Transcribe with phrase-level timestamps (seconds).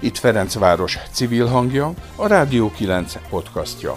[0.00, 3.96] Itt Ferencváros civil hangja, a Rádió 9 podcastja.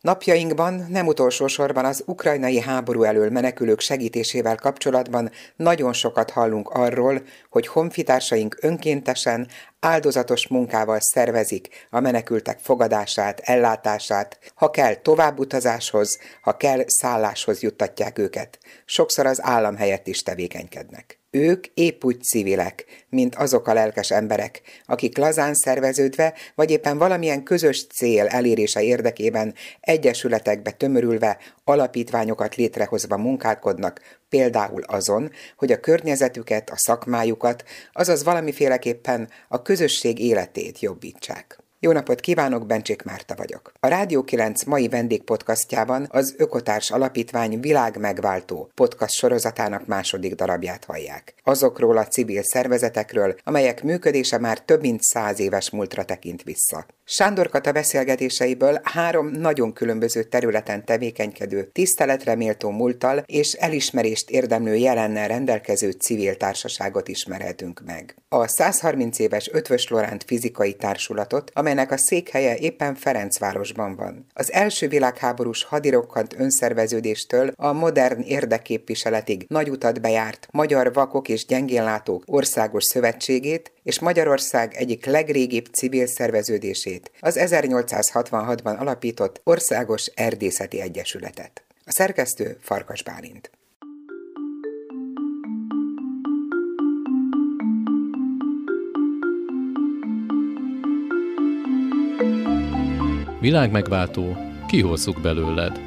[0.00, 7.22] Napjainkban nem utolsó sorban az ukrajnai háború elől menekülők segítésével kapcsolatban nagyon sokat hallunk arról,
[7.50, 9.48] hogy honfitársaink önkéntesen,
[9.80, 18.58] áldozatos munkával szervezik a menekültek fogadását, ellátását, ha kell továbbutazáshoz, ha kell szálláshoz juttatják őket.
[18.84, 21.18] Sokszor az állam helyett is tevékenykednek.
[21.32, 27.42] Ők épp úgy civilek, mint azok a lelkes emberek, akik lazán szerveződve, vagy éppen valamilyen
[27.42, 31.38] közös cél elérése érdekében egyesületekbe tömörülve,
[31.70, 40.80] alapítványokat létrehozva munkálkodnak, például azon, hogy a környezetüket, a szakmájukat, azaz valamiféleképpen a közösség életét
[40.80, 41.58] jobbítsák.
[41.82, 43.72] Jó napot kívánok, Bencsik Márta vagyok.
[43.80, 51.34] A Rádió 9 mai vendégpodcastjában az Ökotárs Alapítvány világ megváltó podcast sorozatának második darabját hallják.
[51.42, 56.86] Azokról a civil szervezetekről, amelyek működése már több mint száz éves múltra tekint vissza.
[57.12, 65.28] Sándor Kata beszélgetéseiből három nagyon különböző területen tevékenykedő, tiszteletre méltó múltal és elismerést érdemlő jelennel
[65.28, 68.14] rendelkező civil társaságot ismerhetünk meg.
[68.28, 74.26] A 130 éves Ötvös Loránt fizikai társulatot, amelynek a székhelye éppen Ferencvárosban van.
[74.32, 82.22] Az első világháborús hadirokkant önszerveződéstől a modern érdekképviseletig nagy utat bejárt Magyar Vakok és Gyengénlátók
[82.26, 91.64] Országos Szövetségét és Magyarország egyik legrégibb civil szerveződését, az 1866-ban alapított Országos Erdészeti Egyesületet.
[91.84, 93.50] A szerkesztő Farkas Bálint.
[103.40, 104.36] Világmegváltó,
[104.68, 105.80] kihozzuk belőled.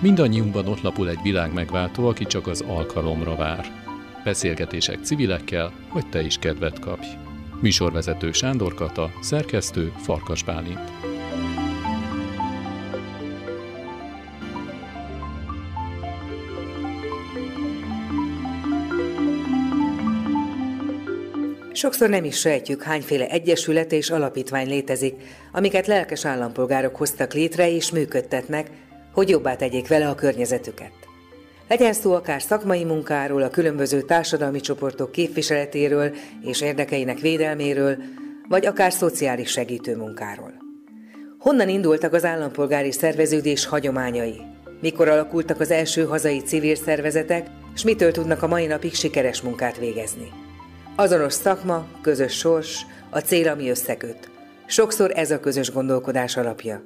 [0.00, 3.89] Mindannyiunkban ott lapul egy világmegváltó, aki csak az alkalomra vár.
[4.24, 7.06] Beszélgetések civilekkel, hogy te is kedvet kapj.
[7.60, 10.78] Műsorvezető Sándor Kata, szerkesztő Farkas Bálint.
[21.72, 25.14] Sokszor nem is sejtjük, hányféle egyesület és alapítvány létezik,
[25.52, 28.70] amiket lelkes állampolgárok hoztak létre és működtetnek,
[29.12, 30.99] hogy jobbá tegyék vele a környezetüket.
[31.70, 37.96] Legyen szó akár szakmai munkáról, a különböző társadalmi csoportok képviseletéről és érdekeinek védelméről,
[38.48, 40.52] vagy akár szociális segítő munkáról.
[41.38, 44.40] Honnan indultak az állampolgári szerveződés hagyományai?
[44.80, 49.78] Mikor alakultak az első hazai civil szervezetek, és mitől tudnak a mai napig sikeres munkát
[49.78, 50.28] végezni?
[50.96, 54.30] Azonos szakma, közös sors, a cél, ami összeköt.
[54.66, 56.82] Sokszor ez a közös gondolkodás alapja.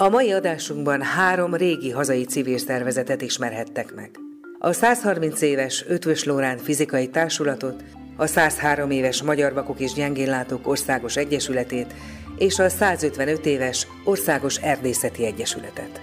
[0.00, 4.10] A mai adásunkban három régi hazai civil szervezetet ismerhettek meg.
[4.58, 7.84] A 130 éves Ötvös Lórán fizikai társulatot,
[8.16, 11.94] a 103 éves Magyar Vakok és Gyengénlátók Országos Egyesületét
[12.38, 16.00] és a 155 éves Országos Erdészeti Egyesületet.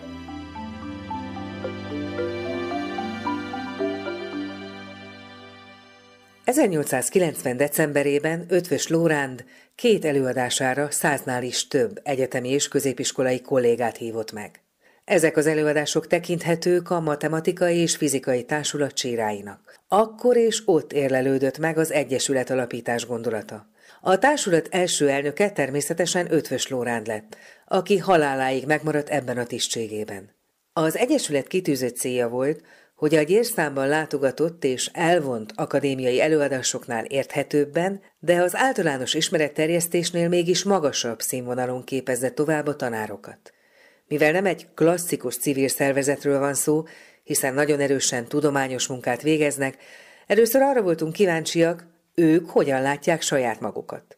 [6.44, 7.58] 1890.
[7.58, 9.46] decemberében Ötvös Lóránd
[9.78, 14.62] két előadására száznál is több egyetemi és középiskolai kollégát hívott meg.
[15.06, 19.80] Ezek az előadások tekinthetők a matematikai és fizikai társulat cséráinak.
[19.88, 23.70] Akkor és ott érlelődött meg az Egyesület alapítás gondolata.
[24.02, 30.36] A társulat első elnöke természetesen Ötvös Lóránd lett, aki haláláig megmaradt ebben a tisztségében.
[30.74, 32.62] Az Egyesület kitűzött célja volt,
[32.97, 41.22] hogy a gyérszámban látogatott és elvont akadémiai előadásoknál érthetőbben, de az általános ismeretterjesztésnél mégis magasabb
[41.22, 43.53] színvonalon képezze tovább a tanárokat.
[44.08, 46.84] Mivel nem egy klasszikus civil szervezetről van szó,
[47.24, 49.78] hiszen nagyon erősen tudományos munkát végeznek,
[50.28, 54.18] először arra voltunk kíváncsiak, ők hogyan látják saját magukat.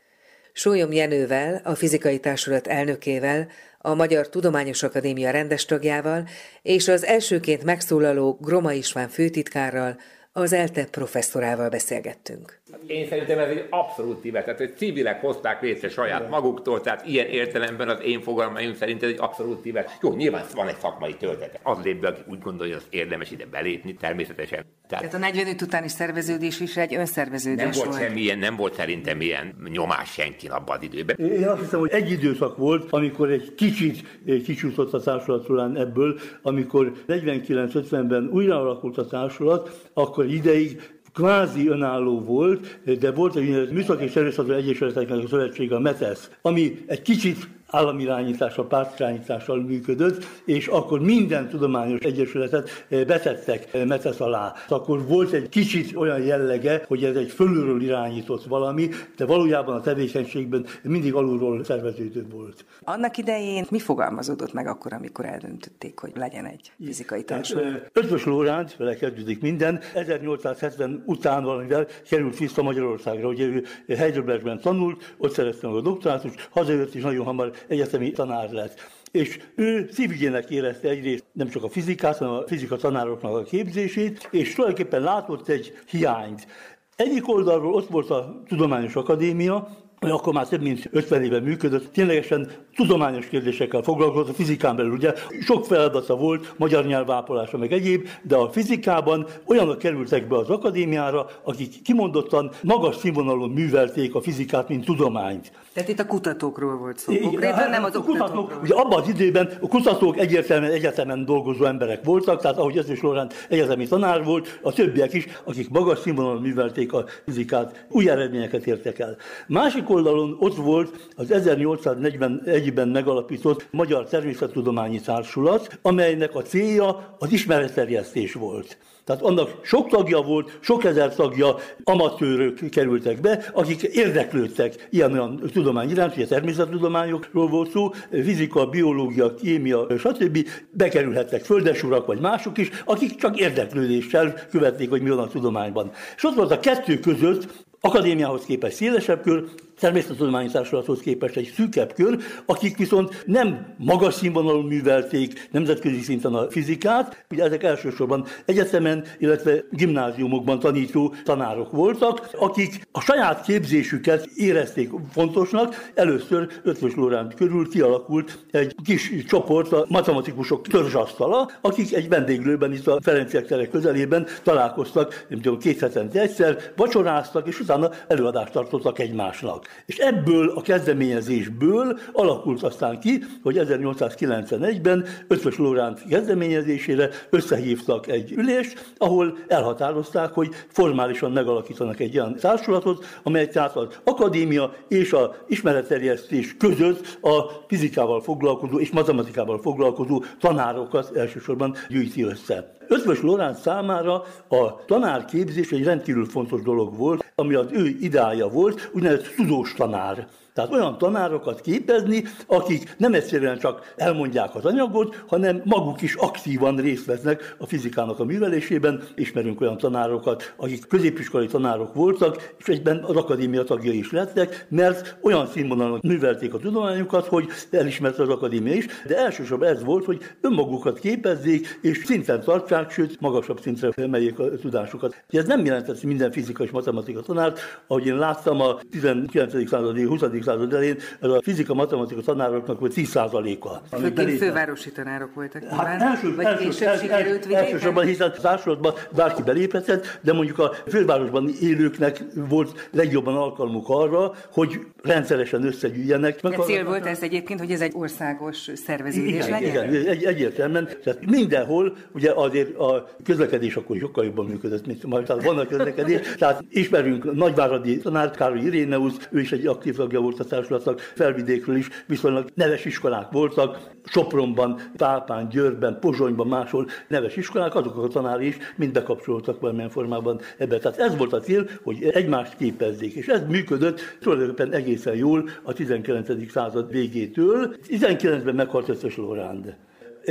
[0.53, 3.47] Sólyom Jenővel, a fizikai társulat elnökével,
[3.81, 6.27] a Magyar Tudományos Akadémia rendes tagjával
[6.61, 9.97] és az elsőként megszólaló Groma István főtitkárral,
[10.31, 12.61] az ELTE professzorával beszélgettünk.
[12.85, 17.27] Én szerintem ez egy abszolút téved, tehát hogy civilek hozták létre saját maguktól, tehát ilyen
[17.27, 19.89] értelemben az én fogalmaim szerint ez egy abszolút téved.
[20.01, 21.59] Jó, nyilván van egy szakmai töltete.
[21.63, 24.65] Az lép be, aki úgy gondolja, hogy az érdemes ide belépni, természetesen.
[24.87, 27.85] Tehát, tehát a 45 utáni szerveződés is egy önszerveződés nem volt.
[27.85, 27.99] volt.
[28.01, 31.15] Semmilyen, nem volt szerintem ilyen nyomás senki abban az időben.
[31.17, 36.91] Én azt hiszem, hogy egy időszak volt, amikor egy kicsit kicsúszott a társulat ebből, amikor
[37.07, 44.15] 49-50-ben újra alakult a társulat, akkor ideig kvázi önálló volt, de volt egy Műszaki és
[44.15, 51.49] Erőszakra Egyesületeknek a szövetsége, a METESZ, ami egy kicsit államirányítással, pártirányítással működött, és akkor minden
[51.49, 54.53] tudományos egyesületet betettek Metesz alá.
[54.67, 59.81] Akkor volt egy kicsit olyan jellege, hogy ez egy fölülről irányított valami, de valójában a
[59.81, 62.65] tevékenységben mindig alulról szerveződő volt.
[62.83, 67.89] Annak idején mi fogalmazódott meg akkor, amikor eldöntötték, hogy legyen egy fizikai társulat?
[67.93, 75.15] Ötvös Lóránt, vele kezdődik minden, 1870 után valamivel került vissza Magyarországra, ugye ő Heidelbergben tanult,
[75.17, 78.89] ott szerezte meg a doktorátus, hazajött és nagyon hamar egyetemi tanár lett.
[79.11, 84.27] És ő szívügyének érezte egyrészt nem csak a fizikát, hanem a fizika tanároknak a képzését,
[84.31, 86.47] és tulajdonképpen látott egy hiányt.
[86.95, 89.67] Egyik oldalról ott volt a Tudományos Akadémia,
[89.99, 94.91] hogy akkor már több mint 50 éve működött, ténylegesen tudományos kérdésekkel foglalkozott, a fizikán belül
[94.91, 100.49] ugye sok feladata volt, magyar nyelvápolása meg egyéb, de a fizikában olyanok kerültek be az
[100.49, 105.51] akadémiára, akik kimondottan magas színvonalon művelték a fizikát, mint tudományt.
[105.73, 108.59] Tehát itt a kutatókról volt szó, konkrétan hát nem az a kutatók.
[108.63, 113.29] Ugye abban az időben a kutatók egyértelműen egyetemen dolgozó emberek voltak, tehát ahogy Ezős Lorán
[113.49, 118.99] egyetemi tanár volt, a többiek is, akik magas színvonalon művelték a fizikát, új eredményeket értek
[118.99, 119.17] el.
[119.47, 128.33] Másik oldalon ott volt az 1841-ben megalapított Magyar Természettudományi Társulat, amelynek a célja az ismeretterjesztés
[128.33, 128.77] volt.
[129.09, 135.89] Tehát annak sok tagja volt, sok ezer tagja, amatőrök kerültek be, akik érdeklődtek ilyen-olyan tudomány
[135.89, 140.47] iránt, ugye természettudományokról volt szó, fizika, biológia, kémia, stb.
[140.71, 145.91] bekerülhettek földesurak vagy mások is, akik csak érdeklődéssel követték, hogy mi van a tudományban.
[146.15, 149.43] És ott volt a kettő között akadémiához képest szélesebb kör,
[149.79, 156.49] természettudományi társulathoz képest egy szűkebb kör, akik viszont nem magas színvonalon művelték nemzetközi szinten a
[156.51, 164.91] fizikát, ugye ezek elsősorban egyetemen, illetve gimnáziumokban tanító tanárok voltak, akik a saját képzésüket érezték
[165.11, 165.91] fontosnak.
[165.93, 172.87] Először Ötvös Lóránt körül kialakult egy kis csoport, a matematikusok törzsasztala, akik egy vendéglőben itt
[172.87, 178.99] a Ferenciek tere közelében találkoztak, nem tudom, két hetente egyszer, vacsoráztak, és utána előadást tartottak
[178.99, 179.68] egymásnak.
[179.85, 188.93] És ebből a kezdeményezésből alakult aztán ki, hogy 1891-ben Ötvös Lóránt kezdeményezésére összehívtak egy ülést,
[188.97, 196.55] ahol elhatározták, hogy formálisan megalakítanak egy olyan társulatot, amely tehát az akadémia és a ismeretterjesztés
[196.57, 202.78] között a fizikával foglalkozó és matematikával foglalkozó tanárokat elsősorban gyűjti össze.
[202.89, 208.89] Ötvös Lorán számára a tanárképzés egy rendkívül fontos dolog volt, ami az ő idája volt,
[208.93, 210.27] úgynevezett tudós tanár.
[210.53, 216.75] Tehát olyan tanárokat képezni, akik nem egyszerűen csak elmondják az anyagot, hanem maguk is aktívan
[216.75, 219.03] részt vesznek a fizikának a művelésében.
[219.15, 225.17] Ismerünk olyan tanárokat, akik középiskolai tanárok voltak, és egyben az akadémia tagjai is lettek, mert
[225.21, 230.21] olyan színvonalon művelték a tudományokat, hogy elismerte az akadémia is, de elsősorban ez volt, hogy
[230.41, 235.23] önmagukat képezzék, és szinten tartsák, sőt, magasabb szintre emeljék a tudásukat.
[235.29, 239.69] Ez nem jelentett minden fizika és matematika tanárt, ahogy én láttam a 19.
[239.69, 243.97] századi, 20 század elején ez a fizika-matematika tanároknak volt 10%-a.
[243.97, 248.31] Főként fővárosi tanárok voltak Hát első, vagy első, később első, sikerült első, Elsősorban, hiszen a
[248.31, 256.41] társulatban bárki beléphetett, de mondjuk a fővárosban élőknek volt legjobban alkalmuk arra, hogy rendszeresen összegyűjjenek.
[256.41, 259.93] Meg cél volt ez egyébként, hogy ez egy országos szerveződés igen, legyen?
[259.93, 260.89] Igen, egy, egyértelműen.
[261.03, 265.65] Tehát mindenhol, ugye azért a közlekedés akkor sokkal jobban működött, mint majd, tehát van a
[265.65, 266.35] közlekedés.
[266.37, 271.75] Tehát ismerünk Nagyváradi tanár, Károly Iréneusz, ő is egy aktív tagja volt a társulatnak, felvidékről
[271.75, 278.47] is viszonylag neves iskolák voltak, Sopronban, Pápán, Győrben, Pozsonyban, máshol neves iskolák, azok a tanári
[278.47, 280.77] is mind bekapcsolódtak valamilyen formában ebbe.
[280.77, 285.73] Tehát ez volt a cél, hogy egymást képezzék, és ez működött tulajdonképpen egészen jól a
[285.73, 286.51] 19.
[286.51, 287.75] század végétől.
[287.87, 289.17] 19-ben meghalt összes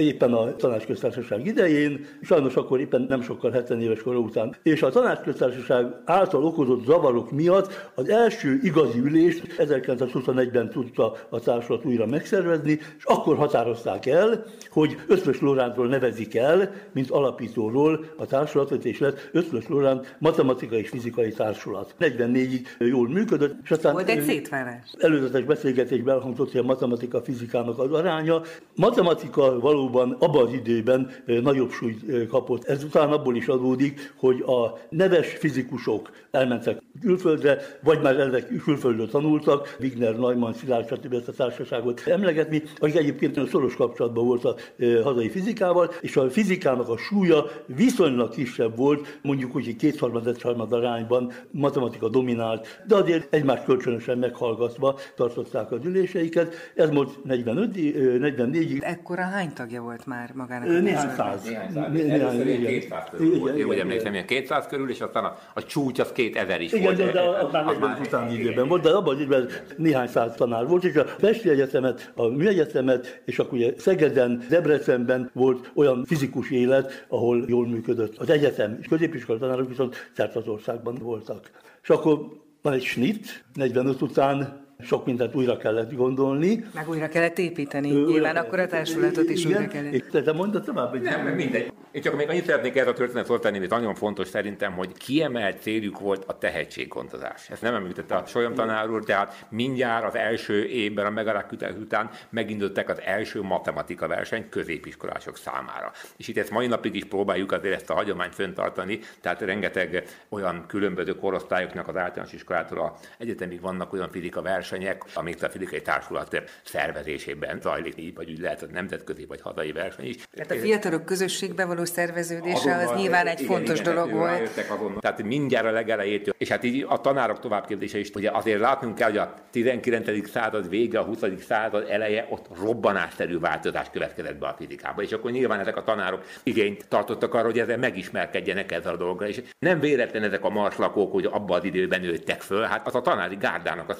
[0.01, 4.57] éppen a tanácsköztársaság idején, sajnos akkor éppen nem sokkal 70 éves kora után.
[4.63, 11.85] És a tanácsköztársaság által okozott zavarok miatt az első igazi ülést 1921-ben tudta a társulat
[11.85, 18.85] újra megszervezni, és akkor határozták el, hogy Ötvös Lorántról nevezik el, mint alapítóról a társulatot,
[18.85, 21.95] és lett Ötvös Loránt Matematika és Fizikai Társulat.
[22.01, 24.95] 44-ig jól működött, és aztán Volt egy szétválás.
[24.99, 28.43] Előzetes beszélgetésben elhangzott, hogy a matematika fizikának az aránya.
[28.77, 32.65] Matematika való valóban abban az időben nagyobb súlyt kapott.
[32.65, 39.09] Ez után abból is adódik, hogy a neves fizikusok elmentek külföldre, vagy már ezek külföldről
[39.09, 41.13] tanultak, Wigner, Neumann, Szilárd, stb.
[41.15, 44.57] ezt a társaságot emlegetni, akik egyébként nagyon szoros kapcsolatban volt a
[45.03, 51.33] hazai fizikával, és a fizikának a súlya viszonylag kisebb volt, mondjuk úgy, hogy kétharmad arányban
[51.51, 56.55] matematika dominált, de azért egymást kölcsönösen meghallgatva tartották a üléseiket.
[56.75, 58.83] Ez volt 45, 44-ig.
[58.83, 60.69] Ekkora hány tagja volt már magának?
[60.69, 61.45] Néhány száz.
[61.45, 61.93] Néhány száz.
[61.93, 63.57] Néhány, néhány, 200 körül volt.
[63.57, 66.85] Én úgy emlékszem, hogy 200 körül, és aztán a, a csúcs az 2000 is Igen,
[66.85, 66.97] volt.
[66.97, 70.67] de, de az már 40 utáni időben volt, de abban az időben néhány száz tanár
[70.67, 76.51] volt, és a Pesti Egyetemet, a Műegyetemet, és akkor ugye Szegeden, Debrecenben volt olyan fizikus
[76.51, 78.17] élet, ahol jól működött.
[78.17, 81.51] Az egyetem és középiskola tanárok viszont szerte az országban voltak.
[81.83, 82.19] És akkor
[82.63, 86.65] van egy snit, 45 után sok mindent újra kellett gondolni.
[86.75, 87.89] Meg újra kellett építeni.
[87.89, 90.19] Nyilván akkor a társulatot is Igen, újra kellett.
[90.19, 91.73] De mondta tovább, hogy Nem, mindegy.
[91.91, 95.61] Én csak még annyit szeretnék erre a történet tenni, hogy nagyon fontos szerintem, hogy kiemelt
[95.61, 97.51] céljuk volt a tehetséggondozás.
[97.51, 102.11] Ezt nem említette a Solyom tanár úr, tehát mindjárt az első évben a megalakítás után
[102.31, 105.93] megindultak az első matematika versenyt középiskolások számára.
[106.17, 110.65] És itt ezt mai napig is próbáljuk azért ezt a hagyományt föntartani, tehát rengeteg olyan
[110.67, 114.68] különböző korosztályoknak az általános iskolától a egyetemig vannak olyan fizika versenyek,
[115.15, 120.07] amik a fizikai társulat szervezésében zajlik, így vagy úgy lehet, hogy nemzetközi vagy hazai verseny
[120.07, 120.17] is.
[120.33, 124.65] Tehát a fiatalok közösségben való szerveződése az nyilván egy igen, fontos igen, dolog volt.
[125.01, 126.35] Tehát mindjárt a legelejétől.
[126.39, 130.31] És hát így a tanárok továbbképzése is, ugye azért látnunk kell, hogy a 19.
[130.31, 131.19] század vége, a 20.
[131.47, 135.03] század eleje, ott robbanásszerű változás következett be a fizikába.
[135.03, 139.29] És akkor nyilván ezek a tanárok igényt tartottak arra, hogy ezzel megismerkedjenek ezzel a dologgal.
[139.29, 143.01] És nem véletlen ezek a marslakók, hogy abban az időben nőttek föl, hát az a
[143.01, 143.95] tanári gárdának a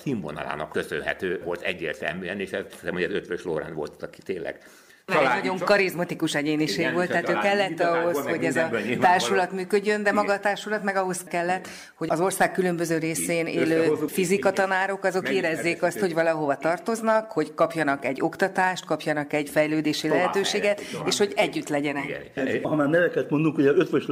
[0.59, 4.63] színvonalának köszönhető volt egyértelműen, és ez hiszem, hogy az Ötvös Lórán volt, aki tényleg
[5.09, 8.71] Egy nagyon karizmatikus egyéniség Igen, volt, tehát ő családi kellett ahhoz, meg hogy ez a
[9.01, 13.93] társulat működjön, de maga a társulat meg ahhoz kellett, hogy az ország különböző részén élő
[14.07, 20.07] fizikatanárok azok meg- érezzék azt, hogy valahova tartoznak, hogy kapjanak egy oktatást, kapjanak egy fejlődési
[20.09, 22.31] Tovább lehetőséget, és hogy együtt legyenek.
[22.37, 22.63] Igen.
[22.63, 24.07] Ha már neveket mondunk, ugye ötvös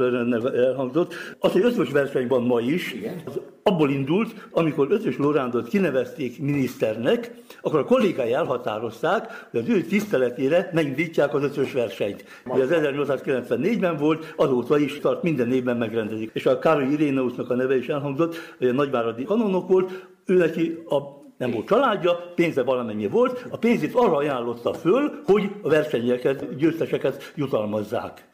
[0.55, 6.39] elhangzott, az, hogy ötvös verseny van ma is, az abból indult, amikor ötvös Lorándot kinevezték
[6.39, 12.25] miniszternek, akkor a kollégái elhatározták, hogy az ő tiszteletére megindítják az ötvös versenyt.
[12.45, 16.29] Ugye az 1894-ben volt, azóta is tart, minden évben megrendezik.
[16.33, 20.83] És a Károly Iréneusnak a neve is elhangzott, hogy a nagyváradi kanonok volt, ő neki
[20.89, 26.55] a nem volt családja, pénze valamennyi volt, a pénzét arra ajánlotta föl, hogy a versenyeket,
[26.55, 28.25] győzteseket jutalmazzák.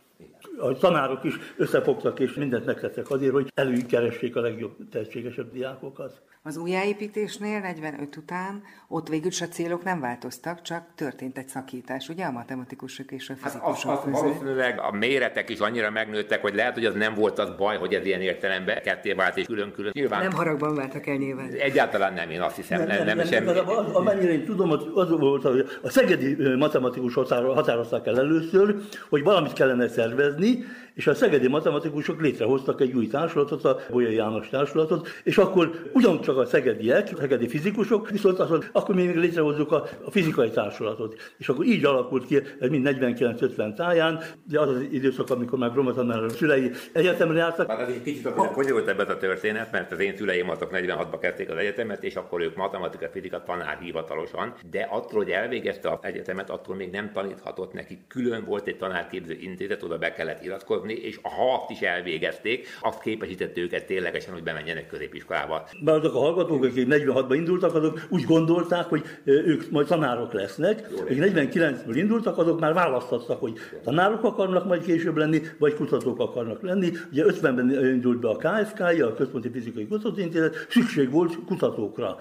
[0.57, 6.22] A tanárok is összefogtak és mindent megtettek azért, hogy előkeressék a legjobb tehetségesebb diákokat.
[6.45, 12.09] Az újjáépítésnél 45 után ott végül is a célok nem változtak, csak történt egy szakítás,
[12.09, 14.19] ugye a matematikusok és a Hát az, fizikusok az között.
[14.19, 17.93] valószínűleg a méretek is annyira megnőttek, hogy lehet, hogy az nem volt az baj, hogy
[17.93, 19.91] ez ilyen értelemben ketté vált és külön-külön.
[19.95, 21.50] Nyilván Nem haragban váltak el nyilván.
[21.59, 23.51] egyáltalán nem, én azt hiszem, nem, nem, nem, nem, semmi.
[23.51, 28.17] nem, az- amennyire én tudom, az, az volt, hogy a szegedi matematikus határ- határozták el
[28.19, 28.75] először,
[29.09, 34.50] hogy valamit kellene szervezni, és a szegedi matematikusok létrehoztak egy új társulatot, a Bolyai János
[34.50, 39.71] társulatot, és akkor ugyancsak a szegediek, a szegedi fizikusok, viszont azt mondták, akkor még létrehozzuk
[39.71, 41.15] a, a fizikai társulatot.
[41.38, 45.71] És akkor így alakult ki, ez mind 49-50 táján, de az az időszak, amikor már
[45.71, 49.91] Broma tanár szülei egyetemre jártak, Hát ez egy kicsit azért bonyolultabb ez a történet, mert
[49.91, 54.53] az én szüleim azok 46-ba kezdték az egyetemet, és akkor ők matematika, fizika tanár hivatalosan,
[54.69, 58.03] de attól, hogy elvégezte az egyetemet, attól még nem taníthatott neki.
[58.07, 63.01] Külön volt egy tanárképző intézet, oda be kellett iratkozni, és ha azt is elvégezték, azt
[63.01, 65.67] képesítette őket ténylegesen, hogy bemenjenek középiskolába.
[65.83, 70.89] Bár azok a hallgatók, akik 46-ban indultak, azok úgy gondolták, hogy ők majd tanárok lesznek.
[71.01, 76.61] Akik 49-ből indultak, azok már választhattak, hogy tanárok akarnak majd később lenni, vagy kutatók akarnak
[76.61, 76.91] lenni.
[77.11, 82.17] Ugye 50-ben indult be a KFK, a Központi Fizikai Kutatóintézet, szükség volt kutatókra,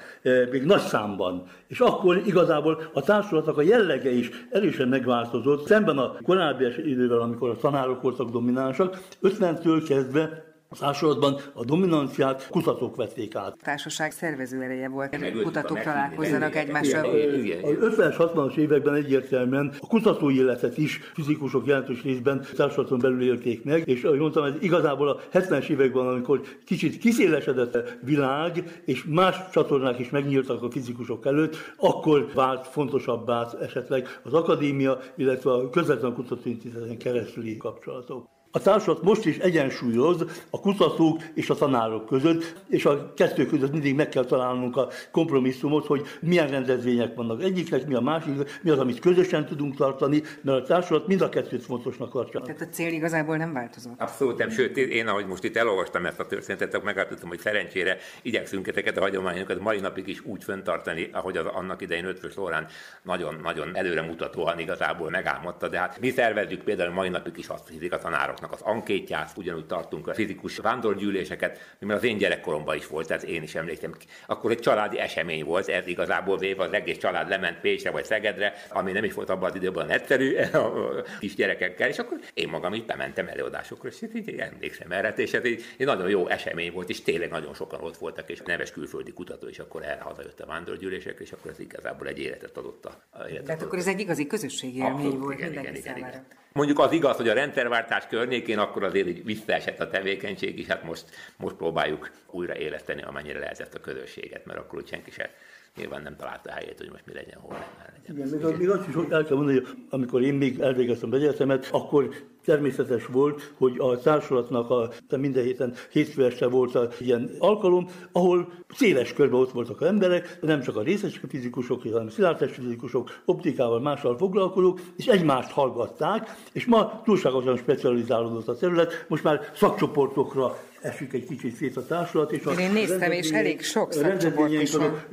[0.50, 1.42] még nagy számban.
[1.68, 7.50] És akkor igazából a társulatnak a jellege is erősen megváltozott, szemben a korábbi idővel, amikor
[7.50, 13.52] a tanárok voltak dominánsak, 50-től kezdve a társulatban a dominanciát kutatók vették át.
[13.52, 17.04] A társaság szervező ereje volt, Megöltük kutatók találkozzanak egymással.
[17.04, 17.92] Igen, igen, A igen.
[17.96, 23.88] 50-es, 60-as években egyértelműen a kutatói életet is fizikusok jelentős részben társadalom belül élték meg,
[23.88, 29.36] és ahogy mondtam, ez igazából a 70-es években, amikor kicsit kiszélesedett a világ, és más
[29.52, 36.14] csatornák is megnyíltak a fizikusok előtt, akkor vált fontosabbá esetleg az akadémia, illetve a közvetlen
[36.14, 38.32] kutatóintézeten keresztüli kapcsolatok.
[38.54, 43.72] A társulat most is egyensúlyoz a kutatók és a tanárok között, és a kettő között
[43.72, 48.70] mindig meg kell találnunk a kompromisszumot, hogy milyen rendezvények vannak egyiknek, mi a másik, mi
[48.70, 52.40] az, amit közösen tudunk tartani, mert a társulat mind a kettőt fontosnak tartja.
[52.40, 54.00] Tehát a cél igazából nem változott.
[54.00, 58.66] Abszolút nem, sőt, én ahogy most itt elolvastam ezt a történetet, megállapítottam, hogy szerencsére igyekszünk
[58.68, 62.66] ezeket a hagyományokat mai napig is úgy föntartani, ahogy az annak idején Ötvös Lórán
[63.02, 67.98] nagyon-nagyon előremutatóan igazából megálmodta, de hát mi szervezzük például mai napig is azt hiszik a
[68.42, 73.24] tanároknak az ankétját, ugyanúgy tartunk a fizikus vándorgyűléseket, mert az én gyerekkoromban is volt, ez
[73.24, 73.94] én is emlékszem.
[74.26, 78.54] Akkor egy családi esemény volt, ez igazából véve az egész család lement Pécsre vagy Szegedre,
[78.68, 80.72] ami nem is volt abban az időben egyszerű, a
[81.20, 85.44] kis gyerekekkel, és akkor én magam is bementem előadásokra, és így emlékszem erre, és ez
[85.44, 89.12] egy, egy nagyon jó esemény volt, és tényleg nagyon sokan ott voltak, és neves külföldi
[89.12, 93.02] kutató is akkor erre hazajött a vándorgyűlésekre, és akkor ez igazából egy életet adott a,
[93.28, 96.41] életet Tehát akkor ez egy igazi közösségi élmény volt igen, mindenki igen, igen, igen.
[96.52, 100.82] Mondjuk az igaz, hogy a rendszerváltás környékén akkor azért így visszaesett a tevékenység is, hát
[100.82, 101.04] most,
[101.36, 105.30] most próbáljuk újra éleszteni, amennyire lehetett a közösséget, mert akkor úgy senki se
[105.76, 108.28] nyilván nem találta helyét, hogy most mi legyen, hol legyen.
[108.28, 112.08] Igen, még, még azt is el kell mondani, hogy amikor én még elvégeztem egyetemet, akkor
[112.44, 118.52] természetes volt, hogy a társulatnak a, minden héten hétfő este volt a ilyen alkalom, ahol
[118.74, 123.80] széles körben ott voltak az emberek, nem csak a részes fizikusok, hanem szilárdtest fizikusok, optikával,
[123.80, 131.12] mással foglalkozók, és egymást hallgatták, és ma túlságosan specializálódott a terület, most már szakcsoportokra esik
[131.12, 132.32] egy kicsit szét a társulat.
[132.32, 135.04] És a Én néztem, és elég sok szakcsoport is van.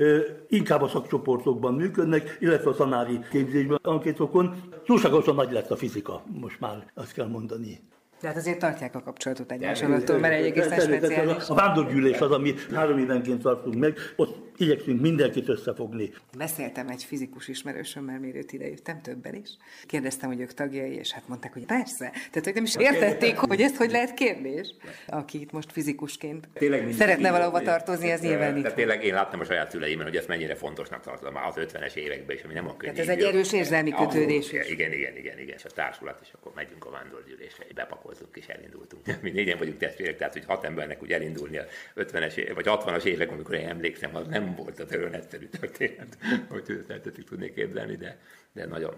[0.47, 4.63] Inkább a szakcsoportokban működnek, illetve a tanári képzésben, ankétokon.
[4.85, 7.79] Túlságosan nagy lett a fizika, most már azt kell mondani.
[8.21, 11.49] De hát azért tartják a kapcsolatot egymással, mert egy egészen speciális.
[11.49, 16.11] A vándorgyűlés az, ami három évenként tartunk meg, ott igyekszünk mindenkit összefogni.
[16.37, 19.49] Beszéltem egy fizikus ismerősömmel, mielőtt idejöttem többen is.
[19.85, 22.09] Kérdeztem, hogy ők tagjai, és hát mondták, hogy persze.
[22.11, 24.75] Tehát, hogy nem is értették, hogy ezt hogy lehet kérdés.
[25.07, 28.73] Aki itt most fizikusként tényleg szeretne valahova tartozni, ez nyilván itt.
[28.73, 32.43] tényleg én láttam a saját szüleimen, hogy ezt mennyire fontosnak tartom az 50-es években is,
[32.43, 32.93] ami nem a könnyű.
[32.93, 34.51] Tehát ez egy erős érzelmi kötődés.
[34.51, 35.55] Igen, igen, igen, igen.
[35.55, 37.63] És a társulat, és akkor megyünk a vándorgyűlésre,
[38.09, 39.05] bepakolzunk és elindultunk.
[39.21, 43.31] Mi négyen vagyunk testvérek, tehát hogy hat embernek úgy elindulni a 50-es vagy 60-as évek,
[43.31, 46.17] amikor én emlékszem, az nem volt az olyan egyszerű történet,
[46.49, 48.19] hogy ezt el tudnék képzelni, de,
[48.53, 48.95] de nagyon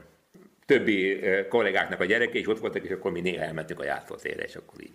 [0.66, 4.56] többi kollégáknak a gyereke is ott voltak, és akkor mi néha elmentünk a játszótérre, és
[4.56, 4.94] akkor így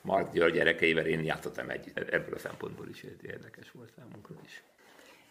[0.00, 1.98] Mark György gyerekeivel én játszottam együtt.
[1.98, 4.62] Ebből a szempontból is érdekes volt számunkra is.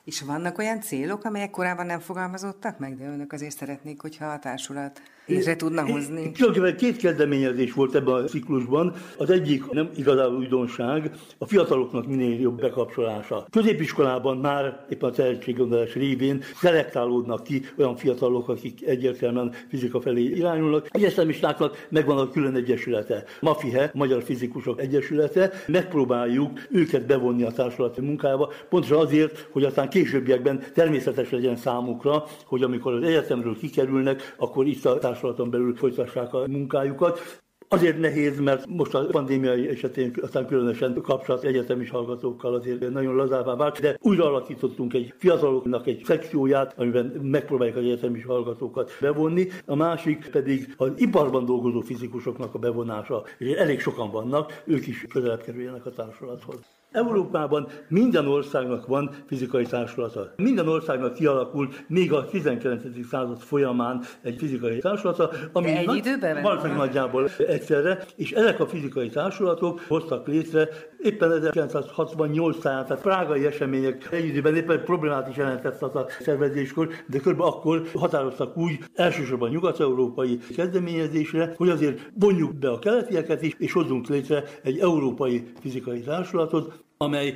[0.04, 4.40] És vannak olyan célok, amelyek korábban nem fogalmazottak meg, de önök azért szeretnék, hogyha a
[4.40, 6.32] társulat létre tudna hozni?
[6.32, 8.94] Tulajdonképpen két kezdeményezés volt ebben a ciklusban.
[9.18, 13.46] Az egyik nem igazából újdonság, a fiataloknak minél jobb bekapcsolása.
[13.50, 20.88] Középiskolában már éppen a tehetséggondolás révén szelektálódnak ki olyan fiatalok, akik egyértelműen fizika felé irányulnak.
[20.90, 25.52] Egyetemistáknak megvan a külön egyesülete, MAFIHE, Magyar Fizikusok Egyesülete.
[25.68, 32.64] Megpróbáljuk őket bevonni a társulati munkába, pontosan azért, hogy aztán későbbiekben természetes legyen számukra, hogy
[32.64, 37.20] amikor az egyetemről kikerülnek, akkor itt a társulaton belül folytassák a munkájukat.
[37.68, 43.56] Azért nehéz, mert most a pandémia esetén aztán különösen kapcsolat egyetemi hallgatókkal azért nagyon lazává
[43.56, 49.76] vált, de újra alakítottunk egy fiataloknak egy szekcióját, amiben megpróbáljuk az egyetemi hallgatókat bevonni, a
[49.76, 55.42] másik pedig az iparban dolgozó fizikusoknak a bevonása, és elég sokan vannak, ők is közelebb
[55.42, 56.81] kerüljenek a társulathoz.
[56.92, 60.34] Európában minden országnak van fizikai társulata.
[60.36, 62.84] Minden országnak kialakult még a 19.
[63.10, 68.68] század folyamán egy fizikai társulata, ami egy nagy, időben valószínűleg nagyjából egyszerre, és ezek a
[68.68, 70.70] fizikai társulatok hoztak létre
[71.02, 76.88] éppen 1968 táján, tehát prágai események egy időben éppen problémát is jelentett az a szervezéskor,
[77.08, 77.42] de kb.
[77.42, 84.08] akkor határoztak úgy elsősorban nyugat-európai kezdeményezésre, hogy azért vonjuk be a keletieket is, és hozzunk
[84.08, 87.36] létre egy európai fizikai társulatot, amely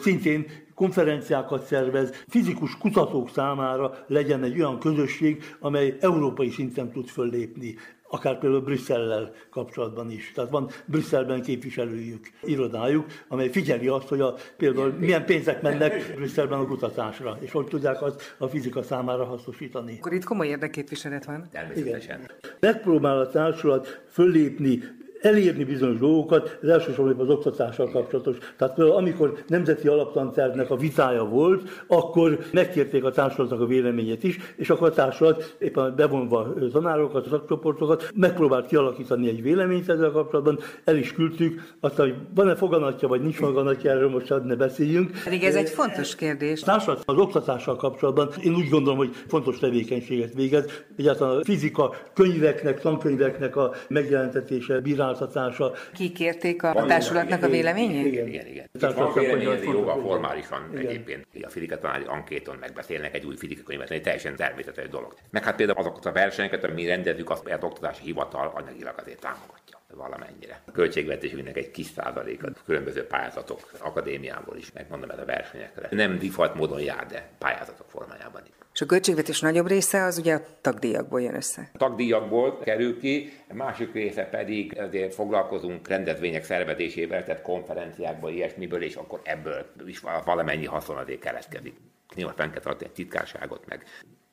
[0.00, 7.76] szintén konferenciákat szervez, fizikus kutatók számára legyen egy olyan közösség, amely európai szinten tud föllépni
[8.12, 10.32] akár például Brüsszellel kapcsolatban is.
[10.34, 16.58] Tehát van Brüsszelben képviselőjük, irodájuk, amely figyeli azt, hogy a, például milyen pénzek mennek Brüsszelben
[16.58, 19.96] a kutatásra, és hogy tudják azt a fizika számára hasznosítani.
[19.98, 21.48] Akkor itt komoly érdekképviselet van.
[21.52, 22.20] Természetesen.
[22.20, 22.30] Igen.
[22.60, 24.82] Megpróbál a társulat föllépni
[25.20, 28.36] elérni bizonyos dolgokat, az elsősorban az oktatással kapcsolatos.
[28.56, 34.38] Tehát például amikor nemzeti alaptantervnek a vitája volt, akkor megkérték a társulatnak a véleményét is,
[34.56, 40.96] és akkor a társulat éppen bevonva tanárokat, szakcsoportokat megpróbált kialakítani egy véleményt ezzel kapcsolatban, el
[40.96, 45.10] is küldtük, aztán, hogy van-e foganatja, vagy nincs foganatja, erről most ne beszéljünk.
[45.24, 46.60] Pedig ez egy fontos kérdés.
[46.60, 50.64] Társulat az oktatással kapcsolatban én úgy gondolom, hogy fontos tevékenységet végez.
[50.96, 55.72] Egyáltalán a fizika könyveknek, tankönyveknek a megjelentetése, bírál szolgáltatása.
[55.94, 58.06] Kikérték a társulatnak a véleményét?
[58.06, 58.46] Igen, igen.
[58.46, 58.70] igen.
[58.78, 60.86] Tehát van véleményezni joga formálisan igen.
[60.86, 61.26] egyébként.
[61.42, 65.14] A fizika tanári ankéton megbeszélnek egy új fizika könyvet, egy teljesen természetes dolog.
[65.30, 69.20] Meg hát például azokat a versenyeket, amit mi rendezünk, azt az oktatási hivatal anyagilag azért
[69.20, 70.60] támogatja valamennyire.
[70.66, 75.88] A költségvetésünknek egy kis százalék a különböző pályázatok akadémiából is, megmondom ez a versenyekre.
[75.90, 78.59] Nem default módon jár, de pályázatok formájában is.
[78.80, 81.70] És a költségvetés nagyobb része az ugye a tagdíjakból jön össze.
[81.72, 88.82] A tagdíjakból kerül ki, a másik része pedig azért foglalkozunk rendezvények szervezésével, tehát konferenciákból, ilyesmiből,
[88.82, 91.74] és akkor ebből is valamennyi haszon azért keletkezik.
[92.14, 93.84] Nyilván fenn kell tartani egy titkárságot, meg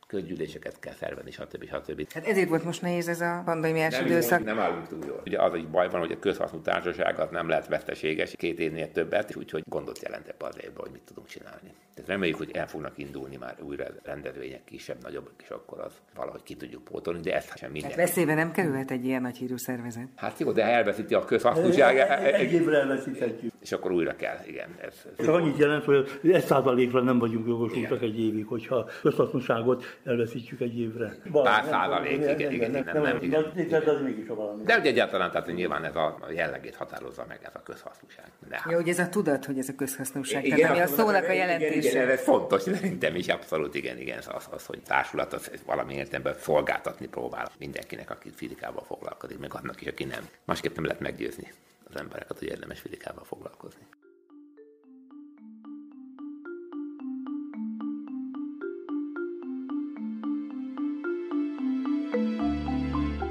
[0.07, 1.65] közgyűléseket kell szervezni, stb.
[1.65, 2.13] stb.
[2.13, 4.43] Hát ezért volt most nehéz ez a pandémiás időszak.
[4.43, 5.21] Nem állunk túl jól.
[5.25, 8.91] Ugye az egy baj van, hogy a közhasznú társaság az nem lehet veszteséges két évnél
[8.91, 11.73] többet, és úgyhogy gondot jelent ebbe az évben, hogy mit tudunk csinálni.
[11.93, 16.43] Tehát reméljük, hogy el fognak indulni már újra rendezvények kisebb, nagyobbak, és akkor az valahogy
[16.43, 17.89] ki tudjuk pótolni, de ezt sem minden.
[17.89, 20.07] Hát veszélybe nem kerülhet egy ilyen nagy hírű szervezet.
[20.15, 21.97] Hát jó, de elveszíti a közhasznúság.
[22.33, 23.53] Egy évre elveszíthetjük.
[23.61, 24.75] És akkor újra kell, igen.
[24.81, 25.27] Ez, ez.
[25.27, 31.15] Annyit jelent, hogy egy százalékra nem vagyunk jogosultak egy évig, hogyha közhasznúságot elveszítjük egy évre.
[31.31, 33.51] Pár százalék, igen, igen, nem, nem, igen.
[33.69, 34.63] De, mégis a valami.
[34.63, 38.25] De ugye egyáltalán, tehát nyilván ez a jellegét határozza meg ez a közhasznúság.
[38.49, 41.27] De Jó, hogy ez a tudat, hogy ez a közhasznúság, igen, tehát ami a szónak
[41.27, 41.75] a jelentése.
[41.75, 45.93] Igen, igen, ez fontos, szerintem is abszolút igen, igen, az, az hogy társulat az valami
[45.93, 50.27] értelemben szolgáltatni próbál mindenkinek, aki fizikával foglalkozik, meg annak is, aki nem.
[50.45, 51.51] Másképp nem lehet meggyőzni
[51.89, 53.81] az embereket, hogy érdemes fizikával foglalkozni.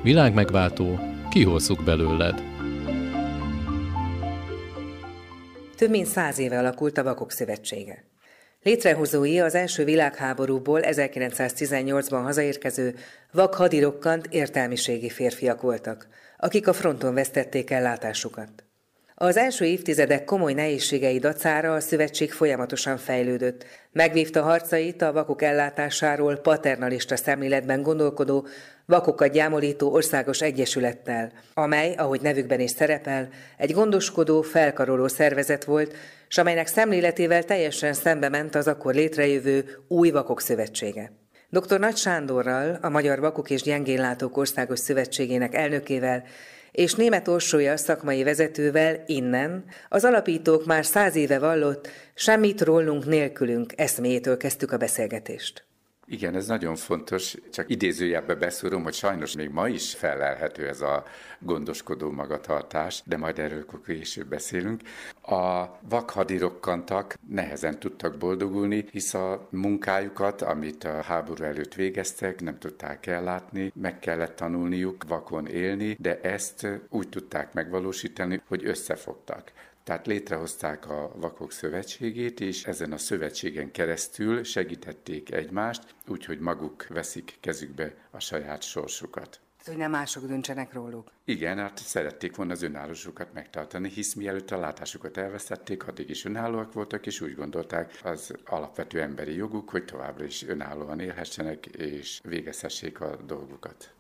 [0.06, 0.98] Világ megváltó,
[1.30, 2.42] kihozzuk belőled.
[5.76, 8.04] Több mint száz éve alakult a Vakok Szövetsége.
[8.62, 12.94] Létrehozói az első világháborúból 1918-ban hazaérkező
[13.32, 18.65] vak hadirokkant értelmiségi férfiak voltak, akik a fronton vesztették el látásukat.
[19.18, 23.64] Az első évtizedek komoly nehézségei dacára a szövetség folyamatosan fejlődött.
[23.92, 28.46] Megvívta harcait a vakok ellátásáról paternalista szemléletben gondolkodó,
[28.86, 35.94] vakokat gyámolító országos egyesülettel, amely, ahogy nevükben is szerepel, egy gondoskodó, felkaroló szervezet volt,
[36.28, 41.12] s amelynek szemléletével teljesen szembe ment az akkor létrejövő új vakok szövetsége.
[41.50, 41.78] Dr.
[41.78, 46.24] Nagy Sándorral, a Magyar Vakok és Gyengénlátók Országos Szövetségének elnökével
[46.76, 53.72] és német Orsolya szakmai vezetővel innen az alapítók már száz éve vallott, semmit rólunk nélkülünk
[53.76, 55.65] eszméjétől kezdtük a beszélgetést.
[56.08, 61.04] Igen, ez nagyon fontos, csak idézőjelbe beszúrom, hogy sajnos még ma is felelhető ez a
[61.38, 64.80] gondoskodó magatartás, de majd erről később beszélünk.
[65.22, 73.06] A vakhadirokkantak nehezen tudtak boldogulni, hisz a munkájukat, amit a háború előtt végeztek, nem tudták
[73.06, 79.52] ellátni, meg kellett tanulniuk vakon élni, de ezt úgy tudták megvalósítani, hogy összefogtak.
[79.86, 87.36] Tehát létrehozták a Vakok Szövetségét, és ezen a szövetségen keresztül segítették egymást, úgyhogy maguk veszik
[87.40, 89.40] kezükbe a saját sorsukat.
[89.64, 91.10] Hogy nem mások döntsenek róluk.
[91.24, 96.72] Igen, hát szerették volna az önállósukat megtartani, hisz mielőtt a látásukat elvesztették, addig is önállóak
[96.72, 103.00] voltak, és úgy gondolták az alapvető emberi joguk, hogy továbbra is önállóan élhessenek, és végezhessék
[103.00, 103.95] a dolgukat.